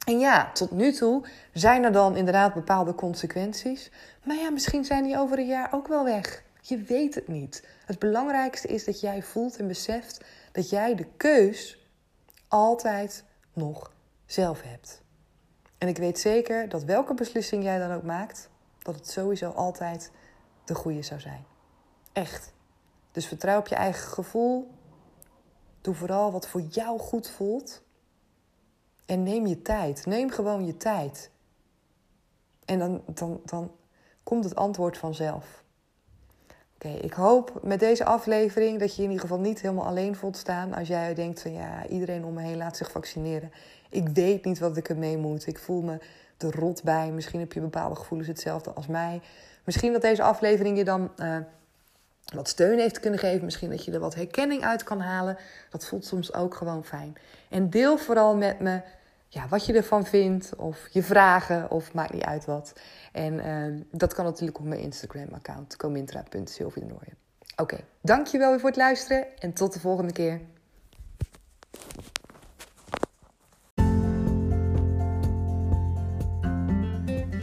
En 0.07 0.19
ja, 0.19 0.53
tot 0.53 0.71
nu 0.71 0.93
toe 0.93 1.25
zijn 1.53 1.85
er 1.85 1.93
dan 1.93 2.17
inderdaad 2.17 2.55
bepaalde 2.55 2.95
consequenties. 2.95 3.91
Maar 4.25 4.37
ja, 4.37 4.51
misschien 4.51 4.85
zijn 4.85 5.05
die 5.05 5.19
over 5.19 5.39
een 5.39 5.47
jaar 5.47 5.73
ook 5.73 5.89
wel 5.89 6.05
weg. 6.05 6.43
Je 6.61 6.79
weet 6.79 7.15
het 7.15 7.29
niet. 7.29 7.67
Het 7.87 7.99
belangrijkste 7.99 8.69
is 8.69 8.85
dat 8.85 9.01
jij 9.01 9.23
voelt 9.23 9.57
en 9.57 9.67
beseft 9.67 10.25
dat 10.53 10.71
jij 10.71 10.95
de 10.95 11.07
keus 11.17 11.89
altijd 12.49 13.25
nog 13.53 13.93
zelf 14.27 14.63
hebt. 14.63 15.03
En 15.79 15.89
ik 15.89 15.97
weet 15.97 16.19
zeker 16.19 16.69
dat 16.69 16.85
welke 16.85 17.15
beslissing 17.15 17.65
jij 17.65 17.79
dan 17.79 17.93
ook 17.93 18.03
maakt, 18.03 18.49
dat 18.83 18.95
het 18.95 19.11
sowieso 19.11 19.51
altijd 19.51 20.11
de 20.65 20.75
goede 20.75 21.03
zou 21.03 21.21
zijn. 21.21 21.45
Echt. 22.13 22.53
Dus 23.13 23.27
vertrouw 23.27 23.59
op 23.59 23.67
je 23.67 23.75
eigen 23.75 24.09
gevoel. 24.09 24.71
Doe 25.81 25.95
vooral 25.95 26.33
wat 26.33 26.49
voor 26.49 26.61
jou 26.61 26.99
goed 26.99 27.31
voelt. 27.31 27.83
En 29.07 29.23
neem 29.23 29.47
je 29.47 29.63
tijd. 29.63 30.07
Neem 30.07 30.31
gewoon 30.31 30.67
je 30.67 30.77
tijd. 30.77 31.31
En 32.65 32.79
dan, 32.79 33.03
dan, 33.07 33.41
dan 33.45 33.71
komt 34.23 34.45
het 34.45 34.55
antwoord 34.55 34.99
vanzelf. 34.99 35.65
Oké, 36.75 36.89
ik 36.89 37.13
hoop 37.13 37.61
met 37.63 37.81
deze 37.81 38.05
aflevering 38.05 38.79
dat 38.79 38.97
je 38.97 39.03
in 39.03 39.09
ieder 39.09 39.21
geval 39.23 39.41
niet 39.41 39.61
helemaal 39.61 39.87
alleen 39.87 40.17
voelt 40.17 40.37
staan. 40.37 40.75
Als 40.75 40.89
jij 40.89 41.15
denkt 41.15 41.43
van 41.43 41.53
ja, 41.53 41.87
iedereen 41.87 42.25
om 42.25 42.35
me 42.35 42.43
heen 42.43 42.57
laat 42.57 42.77
zich 42.77 42.91
vaccineren. 42.91 43.53
Ik 43.91 44.09
weet 44.09 44.45
niet 44.45 44.59
wat 44.59 44.77
ik 44.77 44.89
ermee 44.89 45.17
moet. 45.17 45.47
Ik 45.47 45.59
voel 45.59 45.83
me 45.83 45.99
er 46.39 46.57
rot 46.57 46.83
bij. 46.83 47.11
Misschien 47.11 47.41
heb 47.41 47.53
je 47.53 47.61
bepaalde 47.61 47.95
gevoelens 47.95 48.29
hetzelfde 48.29 48.71
als 48.71 48.87
mij. 48.87 49.21
Misschien 49.65 49.93
dat 49.93 50.03
deze 50.03 50.23
aflevering 50.23 50.77
je 50.77 50.85
dan 50.85 51.13
uh, 51.17 51.37
wat 52.35 52.49
steun 52.49 52.79
heeft 52.79 53.01
kunnen 53.01 53.19
geven. 53.19 53.45
Misschien 53.45 53.71
dat 53.71 53.85
je 53.85 53.93
er 53.93 54.01
wat 54.01 54.15
herkenning 54.15 54.65
uit 54.65 54.83
kan 54.83 55.01
halen. 55.01 55.37
Dat 55.71 55.87
voelt 55.87 56.05
soms 56.05 56.35
ook 56.35 56.55
gewoon 56.55 56.85
fijn. 56.85 57.17
En 57.49 57.71
deel 57.71 57.99
vooral 57.99 58.37
met 58.37 58.61
me 58.61 58.81
ja, 59.29 59.49
wat 59.49 59.67
je 59.67 59.73
ervan 59.73 60.07
vindt. 60.07 60.57
Of 60.57 60.89
je 60.91 61.03
vragen. 61.03 61.71
Of 61.71 61.95
maakt 61.95 62.13
niet 62.13 62.25
uit 62.25 62.45
wat. 62.45 62.73
En 63.13 63.35
uh, 63.35 63.81
dat 63.91 64.15
kan 64.15 64.25
natuurlijk 64.25 64.59
op 64.59 64.65
mijn 64.65 64.81
Instagram-account. 64.81 65.77
comintra.sylvienooyen. 65.77 67.17
Oké, 67.57 67.79
dankjewel 68.01 68.51
weer 68.51 68.61
voor 68.61 68.69
het 68.69 68.79
luisteren. 68.79 69.39
En 69.39 69.53
tot 69.53 69.73
de 69.73 69.81
volgende 69.81 70.13
keer. 70.13 70.41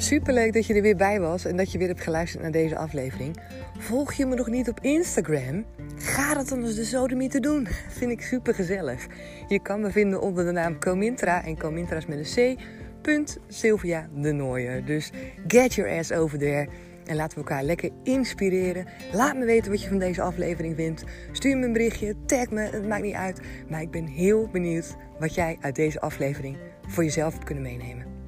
Superleuk 0.01 0.53
dat 0.53 0.65
je 0.65 0.73
er 0.73 0.81
weer 0.81 0.95
bij 0.95 1.19
was 1.19 1.45
en 1.45 1.57
dat 1.57 1.71
je 1.71 1.77
weer 1.77 1.87
hebt 1.87 2.01
geluisterd 2.01 2.41
naar 2.41 2.51
deze 2.51 2.77
aflevering. 2.77 3.37
Volg 3.77 4.13
je 4.13 4.25
me 4.25 4.35
nog 4.35 4.47
niet 4.47 4.69
op 4.69 4.79
Instagram? 4.81 5.65
Ga 5.97 6.33
dat 6.33 6.47
dan 6.47 6.63
eens 6.63 6.75
de 6.75 6.83
sodemie 6.83 7.29
te 7.29 7.39
doen. 7.39 7.67
Vind 7.97 8.11
ik 8.11 8.21
super 8.21 8.53
gezellig. 8.53 9.07
Je 9.47 9.61
kan 9.61 9.81
me 9.81 9.91
vinden 9.91 10.21
onder 10.21 10.45
de 10.45 10.51
naam 10.51 10.79
Comintra 10.79 11.43
en 11.43 11.57
Comintra 11.57 11.97
is 11.97 12.05
met 12.05 12.37
een 12.37 12.55
C. 12.55 12.59
Punt 13.01 13.37
Sylvia 13.47 14.09
de 14.15 14.31
Nooier. 14.31 14.85
Dus 14.85 15.11
get 15.47 15.73
your 15.73 15.97
ass 15.97 16.11
over 16.11 16.37
there. 16.37 16.67
En 17.05 17.15
laten 17.15 17.37
we 17.37 17.43
elkaar 17.43 17.63
lekker 17.63 17.89
inspireren. 18.03 18.85
Laat 19.13 19.35
me 19.35 19.45
weten 19.45 19.71
wat 19.71 19.81
je 19.81 19.89
van 19.89 19.99
deze 19.99 20.21
aflevering 20.21 20.75
vindt. 20.75 21.03
Stuur 21.31 21.57
me 21.57 21.65
een 21.65 21.73
berichtje, 21.73 22.15
tag 22.25 22.49
me, 22.49 22.61
het 22.61 22.87
maakt 22.87 23.03
niet 23.03 23.15
uit. 23.15 23.41
Maar 23.69 23.81
ik 23.81 23.91
ben 23.91 24.05
heel 24.05 24.49
benieuwd 24.51 24.95
wat 25.19 25.33
jij 25.33 25.57
uit 25.61 25.75
deze 25.75 26.01
aflevering 26.01 26.57
voor 26.87 27.03
jezelf 27.03 27.33
hebt 27.33 27.45
kunnen 27.45 27.63
meenemen. 27.63 28.18